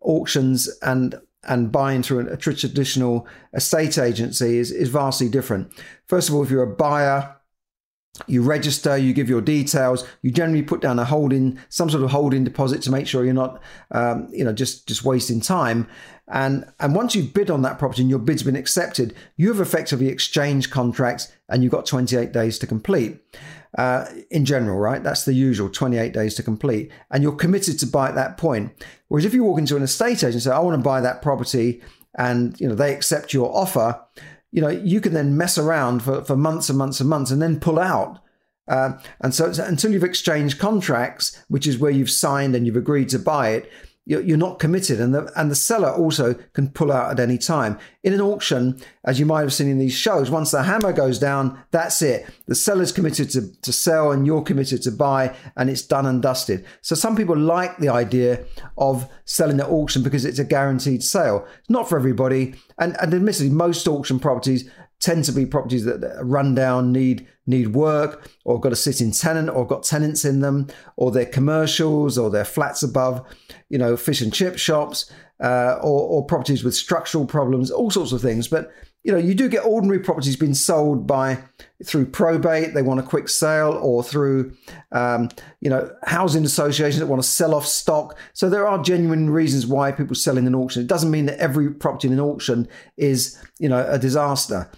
auctions 0.01 0.69
and 0.83 1.19
and 1.45 1.71
buying 1.71 2.03
through 2.03 2.27
a 2.29 2.37
traditional 2.37 3.25
estate 3.53 3.97
agency 3.97 4.59
is, 4.59 4.69
is 4.71 4.89
vastly 4.89 5.29
different. 5.29 5.71
First 6.05 6.29
of 6.29 6.35
all, 6.35 6.43
if 6.43 6.51
you're 6.51 6.61
a 6.61 6.75
buyer, 6.75 7.35
you 8.27 8.43
register, 8.43 8.97
you 8.97 9.13
give 9.13 9.29
your 9.29 9.41
details, 9.41 10.05
you 10.21 10.29
generally 10.29 10.61
put 10.61 10.81
down 10.81 10.99
a 10.99 11.05
holding, 11.05 11.57
some 11.69 11.89
sort 11.89 12.03
of 12.03 12.11
holding 12.11 12.43
deposit 12.43 12.83
to 12.83 12.91
make 12.91 13.07
sure 13.07 13.25
you're 13.25 13.33
not, 13.33 13.59
um, 13.91 14.27
you 14.31 14.43
know, 14.43 14.53
just 14.53 14.87
just 14.87 15.03
wasting 15.03 15.41
time. 15.41 15.87
And 16.27 16.65
and 16.79 16.93
once 16.93 17.15
you've 17.15 17.33
bid 17.33 17.49
on 17.49 17.63
that 17.63 17.79
property 17.79 18.01
and 18.01 18.11
your 18.11 18.19
bid's 18.19 18.43
been 18.43 18.55
accepted, 18.55 19.15
you 19.37 19.47
have 19.47 19.59
effectively 19.59 20.09
exchanged 20.09 20.69
contracts 20.69 21.31
and 21.49 21.63
you've 21.63 21.71
got 21.71 21.87
28 21.87 22.31
days 22.31 22.59
to 22.59 22.67
complete 22.67 23.19
uh, 23.77 24.05
in 24.31 24.43
general, 24.43 24.77
right? 24.77 25.03
That's 25.03 25.25
the 25.25 25.33
usual 25.33 25.69
28 25.69 26.11
days 26.11 26.35
to 26.35 26.43
complete. 26.43 26.91
And 27.11 27.23
you're 27.23 27.35
committed 27.35 27.79
to 27.79 27.87
buy 27.87 28.09
at 28.09 28.15
that 28.15 28.37
point. 28.37 28.71
Whereas 29.07 29.25
if 29.25 29.33
you 29.33 29.43
walk 29.43 29.59
into 29.59 29.75
an 29.75 29.83
estate 29.83 30.17
agent 30.17 30.33
and 30.33 30.43
say, 30.43 30.51
I 30.51 30.59
want 30.59 30.77
to 30.77 30.83
buy 30.83 31.01
that 31.01 31.21
property, 31.21 31.81
and 32.17 32.59
you 32.59 32.67
know 32.67 32.75
they 32.75 32.93
accept 32.93 33.33
your 33.33 33.55
offer, 33.55 34.01
you 34.51 34.61
know, 34.61 34.69
you 34.69 34.99
can 34.99 35.13
then 35.13 35.37
mess 35.37 35.57
around 35.57 36.01
for, 36.01 36.23
for 36.23 36.35
months 36.35 36.69
and 36.69 36.77
months 36.77 36.99
and 36.99 37.09
months 37.09 37.31
and 37.31 37.41
then 37.41 37.59
pull 37.59 37.79
out. 37.79 38.19
Uh, 38.67 38.97
and 39.21 39.33
so 39.33 39.51
until 39.63 39.91
you've 39.91 40.03
exchanged 40.03 40.59
contracts, 40.59 41.41
which 41.47 41.67
is 41.67 41.77
where 41.77 41.91
you've 41.91 42.09
signed 42.09 42.55
and 42.55 42.65
you've 42.65 42.75
agreed 42.75 43.09
to 43.09 43.19
buy 43.19 43.49
it, 43.49 43.71
you're 44.07 44.37
not 44.37 44.57
committed. 44.57 45.01
And 45.01 45.13
the 45.13 45.31
and 45.35 45.51
the 45.51 45.55
seller 45.55 45.89
also 45.89 46.33
can 46.53 46.69
pull 46.69 46.91
out 46.91 47.11
at 47.11 47.19
any 47.19 47.37
time. 47.37 47.77
In 48.03 48.13
an 48.13 48.21
auction 48.21 48.79
as 49.03 49.19
you 49.19 49.25
might 49.25 49.41
have 49.41 49.53
seen 49.53 49.67
in 49.67 49.79
these 49.79 49.93
shows 49.93 50.29
once 50.29 50.51
the 50.51 50.63
hammer 50.63 50.93
goes 50.93 51.19
down 51.19 51.61
that's 51.71 52.01
it. 52.01 52.25
The 52.45 52.55
seller's 52.55 52.93
committed 52.93 53.29
to, 53.31 53.53
to 53.61 53.73
sell 53.73 54.11
and 54.11 54.25
you're 54.25 54.41
committed 54.41 54.81
to 54.83 54.91
buy 54.91 55.35
and 55.57 55.69
it's 55.69 55.81
done 55.81 56.05
and 56.05 56.21
dusted. 56.21 56.65
So 56.81 56.95
some 56.95 57.17
people 57.17 57.37
like 57.37 57.77
the 57.79 57.89
idea 57.89 58.45
of 58.77 59.09
selling 59.25 59.59
at 59.59 59.67
auction 59.69 60.03
because 60.03 60.23
it's 60.23 60.39
a 60.39 60.45
guaranteed 60.45 61.03
sale. 61.03 61.45
It's 61.59 61.69
not 61.69 61.89
for 61.89 61.97
everybody. 61.97 62.55
And, 62.79 62.95
and 63.01 63.13
admittedly 63.13 63.49
most 63.49 63.87
auction 63.87 64.19
properties 64.19 64.69
tend 64.99 65.23
to 65.25 65.31
be 65.31 65.45
properties 65.45 65.85
that 65.85 66.03
are 66.03 66.25
run 66.25 66.55
down, 66.55 66.91
need 66.91 67.27
need 67.45 67.73
work, 67.73 68.29
or 68.43 68.59
got 68.59 68.73
a 68.73 68.75
sitting 68.75 69.11
tenant, 69.11 69.49
or 69.49 69.65
got 69.65 69.83
tenants 69.83 70.25
in 70.25 70.41
them, 70.41 70.67
or 70.97 71.11
they're 71.11 71.25
commercials, 71.25 72.17
or 72.17 72.29
they're 72.29 72.45
flats 72.45 72.83
above, 72.83 73.25
you 73.69 73.77
know, 73.77 73.95
fish 73.95 74.21
and 74.21 74.33
chip 74.33 74.57
shops, 74.57 75.11
uh, 75.41 75.77
or, 75.81 76.01
or 76.01 76.25
properties 76.25 76.63
with 76.63 76.75
structural 76.75 77.25
problems, 77.25 77.71
all 77.71 77.91
sorts 77.91 78.11
of 78.11 78.21
things. 78.21 78.47
But 78.47 78.71
you 79.03 79.13
know, 79.13 79.19
you 79.19 79.35
do 79.35 79.47
get 79.47 79.63
ordinary 79.63 79.99
properties 79.99 80.35
being 80.35 80.53
sold 80.53 81.07
by 81.07 81.41
through 81.85 82.07
probate. 82.07 82.73
They 82.73 82.81
want 82.81 82.99
a 82.99 83.03
quick 83.03 83.29
sale, 83.29 83.79
or 83.81 84.03
through 84.03 84.57
um, 84.91 85.29
you 85.61 85.69
know 85.69 85.89
housing 86.03 86.43
associations 86.43 86.99
that 86.99 87.07
want 87.07 87.21
to 87.21 87.27
sell 87.27 87.55
off 87.55 87.65
stock. 87.65 88.17
So 88.33 88.49
there 88.49 88.67
are 88.67 88.83
genuine 88.83 89.29
reasons 89.29 89.65
why 89.65 89.93
people 89.93 90.15
sell 90.15 90.37
in 90.37 90.47
an 90.47 90.55
auction. 90.55 90.81
It 90.81 90.89
doesn't 90.89 91.11
mean 91.11 91.27
that 91.27 91.39
every 91.39 91.71
property 91.73 92.07
in 92.07 92.13
an 92.13 92.19
auction 92.19 92.67
is 92.97 93.41
you 93.59 93.69
know 93.69 93.87
a 93.89 93.97
disaster 93.97 94.69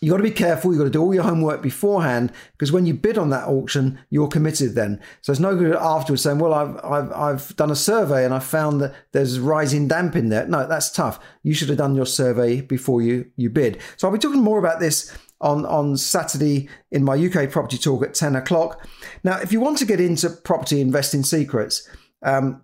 you 0.00 0.10
got 0.10 0.16
to 0.16 0.22
be 0.22 0.30
careful. 0.30 0.70
You've 0.70 0.78
got 0.78 0.84
to 0.84 0.90
do 0.90 1.02
all 1.02 1.14
your 1.14 1.24
homework 1.24 1.60
beforehand 1.60 2.32
because 2.52 2.72
when 2.72 2.86
you 2.86 2.94
bid 2.94 3.18
on 3.18 3.30
that 3.30 3.48
auction, 3.48 3.98
you're 4.08 4.28
committed 4.28 4.74
then. 4.74 5.00
So 5.20 5.30
it's 5.30 5.40
no 5.40 5.54
good 5.56 5.76
afterwards 5.76 6.22
saying, 6.22 6.38
"Well, 6.38 6.54
I've 6.54 6.76
I've 6.84 7.12
I've 7.12 7.56
done 7.56 7.70
a 7.70 7.76
survey 7.76 8.24
and 8.24 8.32
I 8.32 8.38
found 8.38 8.80
that 8.80 8.94
there's 9.12 9.38
rising 9.38 9.88
damp 9.88 10.16
in 10.16 10.30
there." 10.30 10.46
No, 10.46 10.66
that's 10.66 10.90
tough. 10.90 11.20
You 11.42 11.52
should 11.52 11.68
have 11.68 11.78
done 11.78 11.94
your 11.94 12.06
survey 12.06 12.62
before 12.62 13.02
you 13.02 13.26
you 13.36 13.50
bid. 13.50 13.78
So 13.96 14.08
I'll 14.08 14.14
be 14.14 14.18
talking 14.18 14.42
more 14.42 14.58
about 14.58 14.80
this 14.80 15.16
on, 15.40 15.64
on 15.66 15.96
Saturday 15.96 16.68
in 16.90 17.04
my 17.04 17.14
UK 17.14 17.50
property 17.50 17.78
talk 17.78 18.02
at 18.02 18.14
10 18.14 18.36
o'clock. 18.36 18.86
Now, 19.24 19.38
if 19.40 19.52
you 19.52 19.60
want 19.60 19.78
to 19.78 19.84
get 19.84 20.00
into 20.00 20.28
property 20.30 20.80
investing 20.80 21.22
secrets, 21.22 21.88
um, 22.22 22.62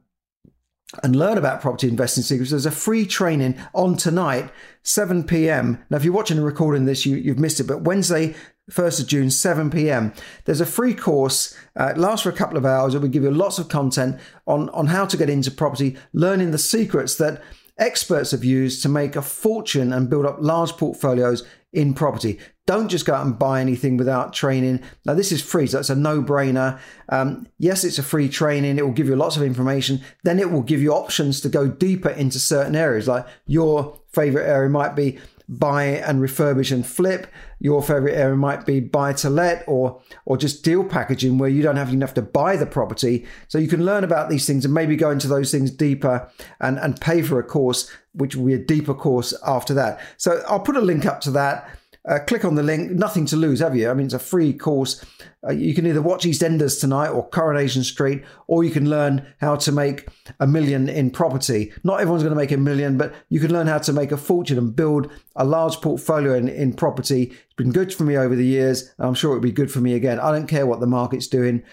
and 1.02 1.16
learn 1.16 1.36
about 1.36 1.60
property 1.60 1.88
investing 1.88 2.22
secrets, 2.22 2.50
there's 2.50 2.66
a 2.66 2.70
free 2.70 3.06
training 3.06 3.56
on 3.74 3.96
tonight, 3.96 4.50
7 4.82 5.24
p.m. 5.24 5.84
Now, 5.90 5.96
if 5.96 6.04
you're 6.04 6.14
watching 6.14 6.36
and 6.36 6.46
recording 6.46 6.84
this, 6.84 7.04
you, 7.04 7.16
you've 7.16 7.38
missed 7.38 7.60
it, 7.60 7.66
but 7.66 7.82
Wednesday, 7.82 8.34
1st 8.70 9.00
of 9.00 9.06
June, 9.06 9.30
7 9.30 9.70
p.m. 9.70 10.12
There's 10.44 10.60
a 10.60 10.66
free 10.66 10.94
course, 10.94 11.56
uh, 11.78 11.88
it 11.88 11.98
lasts 11.98 12.22
for 12.22 12.30
a 12.30 12.36
couple 12.36 12.56
of 12.56 12.66
hours. 12.66 12.94
It 12.94 13.00
will 13.00 13.08
give 13.08 13.22
you 13.22 13.30
lots 13.30 13.58
of 13.58 13.68
content 13.68 14.20
on, 14.46 14.68
on 14.70 14.86
how 14.86 15.06
to 15.06 15.16
get 15.16 15.30
into 15.30 15.50
property, 15.50 15.96
learning 16.12 16.50
the 16.50 16.58
secrets 16.58 17.16
that 17.16 17.42
experts 17.78 18.30
have 18.30 18.44
used 18.44 18.82
to 18.82 18.88
make 18.88 19.16
a 19.16 19.22
fortune 19.22 19.92
and 19.92 20.08
build 20.08 20.26
up 20.26 20.38
large 20.40 20.72
portfolios 20.72 21.46
in 21.76 21.92
property. 21.92 22.38
Don't 22.64 22.88
just 22.88 23.04
go 23.04 23.14
out 23.14 23.26
and 23.26 23.38
buy 23.38 23.60
anything 23.60 23.96
without 23.96 24.32
training. 24.32 24.82
Now, 25.04 25.14
this 25.14 25.30
is 25.30 25.42
free, 25.42 25.66
so 25.66 25.78
it's 25.78 25.90
a 25.90 25.94
no 25.94 26.22
brainer. 26.22 26.80
Um, 27.10 27.46
yes, 27.58 27.84
it's 27.84 27.98
a 27.98 28.02
free 28.02 28.28
training. 28.28 28.78
It 28.78 28.84
will 28.84 28.92
give 28.92 29.06
you 29.06 29.14
lots 29.14 29.36
of 29.36 29.42
information. 29.42 30.00
Then 30.24 30.40
it 30.40 30.50
will 30.50 30.62
give 30.62 30.80
you 30.80 30.92
options 30.92 31.40
to 31.42 31.48
go 31.50 31.68
deeper 31.68 32.08
into 32.08 32.40
certain 32.40 32.74
areas. 32.74 33.06
Like 33.06 33.26
your 33.46 34.00
favorite 34.08 34.48
area 34.48 34.70
might 34.70 34.96
be 34.96 35.18
buy 35.48 35.84
and 35.84 36.20
refurbish 36.20 36.72
and 36.72 36.86
flip. 36.86 37.26
Your 37.60 37.82
favorite 37.82 38.14
area 38.14 38.36
might 38.36 38.66
be 38.66 38.80
buy 38.80 39.12
to 39.14 39.30
let 39.30 39.64
or 39.66 40.00
or 40.24 40.36
just 40.36 40.64
deal 40.64 40.84
packaging 40.84 41.38
where 41.38 41.48
you 41.48 41.62
don't 41.62 41.76
have 41.76 41.92
enough 41.92 42.14
to 42.14 42.22
buy 42.22 42.56
the 42.56 42.66
property. 42.66 43.26
So 43.48 43.58
you 43.58 43.68
can 43.68 43.84
learn 43.84 44.04
about 44.04 44.28
these 44.28 44.46
things 44.46 44.64
and 44.64 44.74
maybe 44.74 44.96
go 44.96 45.10
into 45.10 45.28
those 45.28 45.50
things 45.50 45.70
deeper 45.70 46.28
and, 46.60 46.78
and 46.78 47.00
pay 47.00 47.22
for 47.22 47.38
a 47.38 47.44
course, 47.44 47.90
which 48.12 48.34
will 48.34 48.46
be 48.46 48.54
a 48.54 48.58
deeper 48.58 48.94
course 48.94 49.32
after 49.46 49.74
that. 49.74 50.00
So 50.16 50.42
I'll 50.48 50.60
put 50.60 50.76
a 50.76 50.80
link 50.80 51.06
up 51.06 51.20
to 51.22 51.30
that. 51.32 51.68
Uh, 52.06 52.20
click 52.20 52.44
on 52.44 52.54
the 52.54 52.62
link. 52.62 52.92
Nothing 52.92 53.26
to 53.26 53.36
lose, 53.36 53.60
have 53.60 53.74
you? 53.74 53.90
I 53.90 53.94
mean, 53.94 54.06
it's 54.06 54.14
a 54.14 54.20
free 54.20 54.52
course. 54.52 55.04
Uh, 55.46 55.52
you 55.52 55.74
can 55.74 55.86
either 55.86 56.00
watch 56.00 56.24
EastEnders 56.24 56.80
tonight 56.80 57.08
or 57.08 57.28
Coronation 57.28 57.82
Street, 57.82 58.24
or 58.46 58.62
you 58.62 58.70
can 58.70 58.88
learn 58.88 59.26
how 59.40 59.56
to 59.56 59.72
make 59.72 60.08
a 60.38 60.46
million 60.46 60.88
in 60.88 61.10
property. 61.10 61.72
Not 61.82 62.00
everyone's 62.00 62.22
going 62.22 62.34
to 62.34 62.40
make 62.40 62.52
a 62.52 62.56
million, 62.56 62.96
but 62.96 63.12
you 63.28 63.40
can 63.40 63.52
learn 63.52 63.66
how 63.66 63.78
to 63.78 63.92
make 63.92 64.12
a 64.12 64.16
fortune 64.16 64.56
and 64.56 64.74
build 64.74 65.10
a 65.34 65.44
large 65.44 65.80
portfolio 65.80 66.34
in, 66.34 66.48
in 66.48 66.74
property. 66.74 67.24
It's 67.24 67.54
been 67.56 67.72
good 67.72 67.92
for 67.92 68.04
me 68.04 68.16
over 68.16 68.36
the 68.36 68.46
years, 68.46 68.94
and 68.98 69.08
I'm 69.08 69.14
sure 69.14 69.32
it'll 69.32 69.42
be 69.42 69.50
good 69.50 69.72
for 69.72 69.80
me 69.80 69.94
again. 69.94 70.20
I 70.20 70.30
don't 70.30 70.46
care 70.46 70.66
what 70.66 70.78
the 70.78 70.86
market's 70.86 71.26
doing 71.26 71.64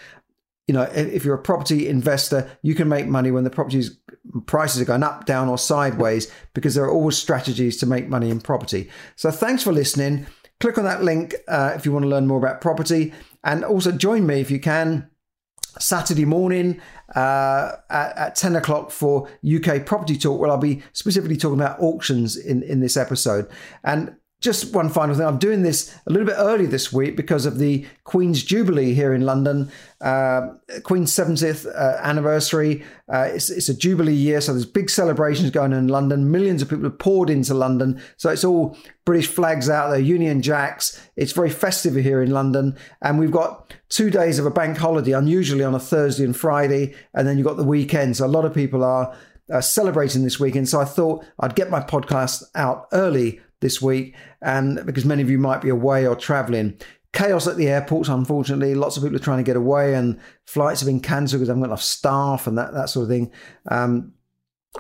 you 0.68 0.74
know, 0.74 0.84
if 0.84 1.26
you're 1.26 1.36
a 1.36 1.42
property 1.42 1.88
investor, 1.88 2.50
you 2.62 2.74
can 2.74 2.88
make 2.88 3.08
money 3.08 3.32
when 3.32 3.44
the 3.44 3.50
properties 3.50 3.98
prices 4.46 4.82
are 4.82 4.86
going 4.86 5.04
up, 5.04 5.26
down, 5.26 5.50
or 5.50 5.58
sideways 5.58 6.32
because 6.54 6.76
there 6.76 6.86
are 6.86 6.92
always 6.92 7.18
strategies 7.18 7.78
to 7.78 7.86
make 7.86 8.08
money 8.08 8.30
in 8.30 8.40
property. 8.40 8.90
So 9.16 9.30
thanks 9.30 9.64
for 9.64 9.74
listening. 9.74 10.26
Click 10.60 10.78
on 10.78 10.86
that 10.86 11.04
link 11.04 11.36
uh, 11.50 11.74
if 11.76 11.86
you 11.86 11.92
want 11.92 12.04
to 12.04 12.10
learn 12.10 12.28
more 12.28 12.38
about 12.38 12.62
property, 12.62 13.14
and 13.44 13.66
also 13.66 13.92
join 13.92 14.26
me 14.26 14.40
if 14.40 14.50
you 14.50 14.60
can 14.60 15.10
Saturday 15.80 16.24
morning 16.24 16.80
uh, 17.16 17.74
at, 17.90 18.18
at, 18.18 18.36
10 18.36 18.56
o'clock 18.56 18.92
for 18.92 19.28
UK 19.44 19.86
Property 19.86 20.18
Talk, 20.18 20.40
where 20.40 20.50
I'll 20.50 20.58
be 20.58 20.82
specifically 20.94 21.36
talking 21.36 21.60
about 21.60 21.80
auctions 21.82 22.38
in, 22.38 22.64
in 22.64 22.80
this 22.80 22.96
episode. 22.96 23.50
And 23.84 24.16
just 24.44 24.76
one 24.76 24.90
final 24.90 25.16
thing. 25.16 25.26
I'm 25.26 25.38
doing 25.38 25.64
this 25.64 25.98
a 26.06 26.12
little 26.12 26.28
bit 26.28 26.36
early 26.38 26.66
this 26.66 26.92
week 26.92 27.16
because 27.16 27.46
of 27.46 27.60
the 27.60 27.86
Queen's 28.04 28.44
Jubilee 28.44 28.94
here 28.94 29.14
in 29.14 29.22
London, 29.22 29.72
uh, 30.02 30.50
Queen's 30.84 31.14
70th 31.14 31.66
uh, 31.66 31.98
anniversary. 32.02 32.84
Uh, 33.12 33.30
it's, 33.32 33.50
it's, 33.50 33.70
a 33.70 33.74
Jubilee 33.74 34.14
year, 34.14 34.42
so 34.42 34.52
there's 34.52 34.66
big 34.66 34.90
celebrations 34.90 35.50
going 35.50 35.72
on 35.72 35.80
in 35.80 35.88
London. 35.88 36.30
Millions 36.30 36.62
of 36.62 36.70
people 36.70 36.84
have 36.84 37.00
poured 37.00 37.30
into 37.30 37.54
London. 37.54 38.02
So 38.18 38.30
it's 38.30 38.44
all 38.44 38.78
British 39.06 39.28
flags 39.28 39.70
out 39.70 39.92
there, 39.92 40.00
Union 40.00 40.42
Jacks. 40.42 41.02
It's 41.16 41.32
very 41.32 41.50
festive 41.50 41.96
here 41.96 42.22
in 42.22 42.32
London. 42.32 42.78
And 43.02 43.18
we've 43.18 43.32
got 43.32 43.74
two 43.88 44.10
days 44.10 44.40
of 44.40 44.46
a 44.46 44.52
bank 44.52 44.78
holiday, 44.78 45.14
unusually 45.14 45.64
on 45.64 45.74
a 45.74 45.80
Thursday 45.80 46.26
and 46.26 46.36
Friday. 46.36 46.96
And 47.14 47.26
then 47.26 47.38
you've 47.38 47.48
got 47.48 47.56
the 47.56 47.64
weekend. 47.64 48.18
So 48.18 48.26
a 48.26 48.28
lot 48.28 48.46
of 48.46 48.54
people 48.54 48.84
are. 48.84 49.16
Uh, 49.52 49.60
celebrating 49.60 50.24
this 50.24 50.40
weekend, 50.40 50.70
so 50.70 50.80
I 50.80 50.86
thought 50.86 51.26
I'd 51.38 51.54
get 51.54 51.70
my 51.70 51.82
podcast 51.82 52.44
out 52.56 52.88
early 52.94 53.42
this 53.64 53.82
week, 53.82 54.16
and 54.44 54.86
because 54.86 55.06
many 55.06 55.24
of 55.24 55.30
you 55.30 55.40
might 55.40 55.62
be 55.62 55.70
away 55.70 56.06
or 56.06 56.16
traveling. 56.16 56.78
Chaos 57.14 57.48
at 57.48 57.58
the 57.58 57.70
airports, 57.70 58.10
unfortunately. 58.10 58.74
Lots 58.74 58.98
of 58.98 59.04
people 59.04 59.16
are 59.16 59.24
trying 59.24 59.38
to 59.38 59.44
get 59.44 59.56
away, 59.56 59.96
and 59.96 60.20
flights 60.46 60.82
have 60.82 60.88
been 60.88 61.00
cancelled 61.00 61.40
because 61.40 61.48
they 61.48 61.52
haven't 61.52 61.64
got 61.64 61.70
enough 61.70 61.82
staff 61.82 62.46
and 62.46 62.58
that, 62.58 62.74
that 62.74 62.90
sort 62.90 63.04
of 63.04 63.10
thing. 63.10 63.32
Um, 63.70 64.14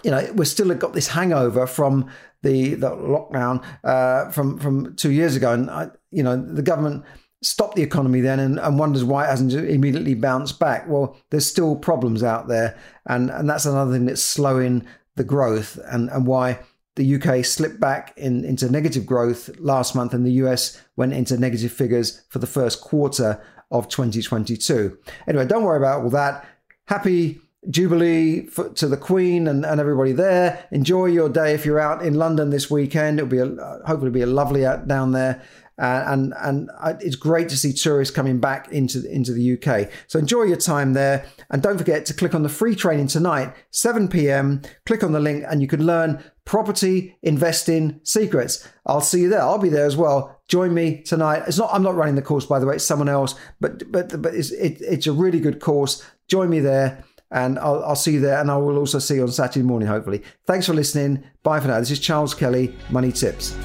you 0.03 0.11
know, 0.11 0.27
we're 0.33 0.45
still 0.45 0.73
got 0.75 0.93
this 0.93 1.07
hangover 1.07 1.67
from 1.67 2.09
the, 2.41 2.73
the 2.73 2.89
lockdown 2.89 3.63
uh, 3.83 4.29
from 4.31 4.59
from 4.59 4.95
two 4.95 5.11
years 5.11 5.35
ago, 5.35 5.53
and 5.53 5.69
I, 5.69 5.89
you 6.11 6.23
know 6.23 6.35
the 6.35 6.61
government 6.61 7.05
stopped 7.41 7.75
the 7.75 7.83
economy 7.83 8.21
then 8.21 8.39
and, 8.39 8.57
and, 8.57 8.79
wonders 8.79 9.03
why 9.03 9.25
it 9.25 9.29
hasn't 9.29 9.53
immediately 9.53 10.15
bounced 10.15 10.59
back. 10.59 10.87
Well, 10.87 11.17
there's 11.29 11.45
still 11.45 11.75
problems 11.75 12.23
out 12.23 12.47
there, 12.47 12.77
and 13.05 13.29
and 13.29 13.49
that's 13.49 13.65
another 13.65 13.91
thing 13.91 14.05
that's 14.05 14.23
slowing 14.23 14.85
the 15.15 15.23
growth, 15.23 15.79
and 15.85 16.09
and 16.09 16.25
why 16.25 16.59
the 16.95 17.15
UK 17.15 17.43
slipped 17.43 17.79
back 17.79 18.13
in, 18.17 18.45
into 18.45 18.69
negative 18.71 19.05
growth 19.05 19.49
last 19.59 19.95
month, 19.95 20.13
and 20.13 20.25
the 20.25 20.33
US 20.43 20.81
went 20.95 21.13
into 21.13 21.37
negative 21.37 21.71
figures 21.71 22.21
for 22.29 22.39
the 22.39 22.47
first 22.47 22.81
quarter 22.81 23.41
of 23.71 23.87
2022. 23.89 24.97
Anyway, 25.27 25.45
don't 25.45 25.63
worry 25.63 25.77
about 25.77 26.03
all 26.03 26.09
that. 26.11 26.45
Happy 26.85 27.39
Jubilee 27.69 28.45
for, 28.47 28.69
to 28.69 28.87
the 28.87 28.97
Queen 28.97 29.47
and, 29.47 29.65
and 29.65 29.79
everybody 29.79 30.11
there. 30.11 30.67
Enjoy 30.71 31.05
your 31.05 31.29
day 31.29 31.53
if 31.53 31.65
you're 31.65 31.79
out 31.79 32.03
in 32.03 32.15
London 32.15 32.49
this 32.49 32.69
weekend. 32.69 33.19
It'll 33.19 33.29
be 33.29 33.39
a, 33.39 33.47
hopefully 33.85 34.11
be 34.11 34.21
a 34.21 34.27
lovely 34.27 34.65
out 34.65 34.87
down 34.87 35.11
there. 35.11 35.41
Uh, 35.79 36.03
and 36.05 36.35
and 36.41 36.69
it's 37.01 37.15
great 37.15 37.49
to 37.49 37.57
see 37.57 37.73
tourists 37.73 38.13
coming 38.13 38.39
back 38.39 38.71
into 38.71 39.03
into 39.11 39.33
the 39.33 39.53
UK. 39.53 39.89
So 40.05 40.19
enjoy 40.19 40.43
your 40.43 40.57
time 40.57 40.93
there, 40.93 41.25
and 41.49 41.63
don't 41.63 41.79
forget 41.79 42.05
to 42.05 42.13
click 42.13 42.35
on 42.35 42.43
the 42.43 42.49
free 42.49 42.75
training 42.75 43.07
tonight, 43.07 43.55
7 43.71 44.07
p.m. 44.07 44.61
Click 44.85 45.03
on 45.03 45.13
the 45.13 45.19
link, 45.19 45.43
and 45.49 45.61
you 45.63 45.67
can 45.67 45.83
learn 45.83 46.23
property 46.45 47.17
investing 47.21 47.99
secrets. 48.03 48.67
I'll 48.85 49.01
see 49.01 49.21
you 49.21 49.29
there. 49.29 49.41
I'll 49.41 49.59
be 49.59 49.69
there 49.69 49.85
as 49.85 49.97
well. 49.97 50.41
Join 50.47 50.73
me 50.73 51.01
tonight. 51.03 51.43
It's 51.47 51.57
not. 51.57 51.69
I'm 51.73 51.83
not 51.83 51.95
running 51.95 52.15
the 52.15 52.21
course, 52.21 52.45
by 52.45 52.59
the 52.59 52.65
way. 52.65 52.75
It's 52.75 52.85
someone 52.85 53.09
else. 53.09 53.35
But 53.59 53.91
but 53.91 54.21
but 54.21 54.33
it's 54.33 54.51
it, 54.51 54.81
it's 54.81 55.07
a 55.07 55.13
really 55.13 55.39
good 55.39 55.59
course. 55.59 56.03
Join 56.27 56.49
me 56.49 56.59
there. 56.59 57.03
And 57.31 57.57
I'll, 57.57 57.83
I'll 57.83 57.95
see 57.95 58.11
you 58.11 58.19
there, 58.19 58.39
and 58.39 58.51
I 58.51 58.57
will 58.57 58.77
also 58.77 58.99
see 58.99 59.15
you 59.15 59.23
on 59.23 59.31
Saturday 59.31 59.63
morning, 59.65 59.87
hopefully. 59.87 60.21
Thanks 60.45 60.67
for 60.67 60.73
listening. 60.75 61.23
Bye 61.41 61.59
for 61.61 61.67
now. 61.67 61.79
This 61.79 61.89
is 61.89 61.99
Charles 61.99 62.35
Kelly, 62.35 62.75
Money 62.91 63.11
Tips. 63.11 63.57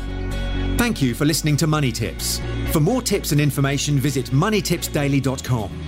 Thank 0.78 1.02
you 1.02 1.14
for 1.14 1.26
listening 1.26 1.58
to 1.58 1.66
Money 1.66 1.92
Tips. 1.92 2.40
For 2.72 2.80
more 2.80 3.02
tips 3.02 3.32
and 3.32 3.40
information, 3.42 3.98
visit 3.98 4.26
moneytipsdaily.com. 4.26 5.87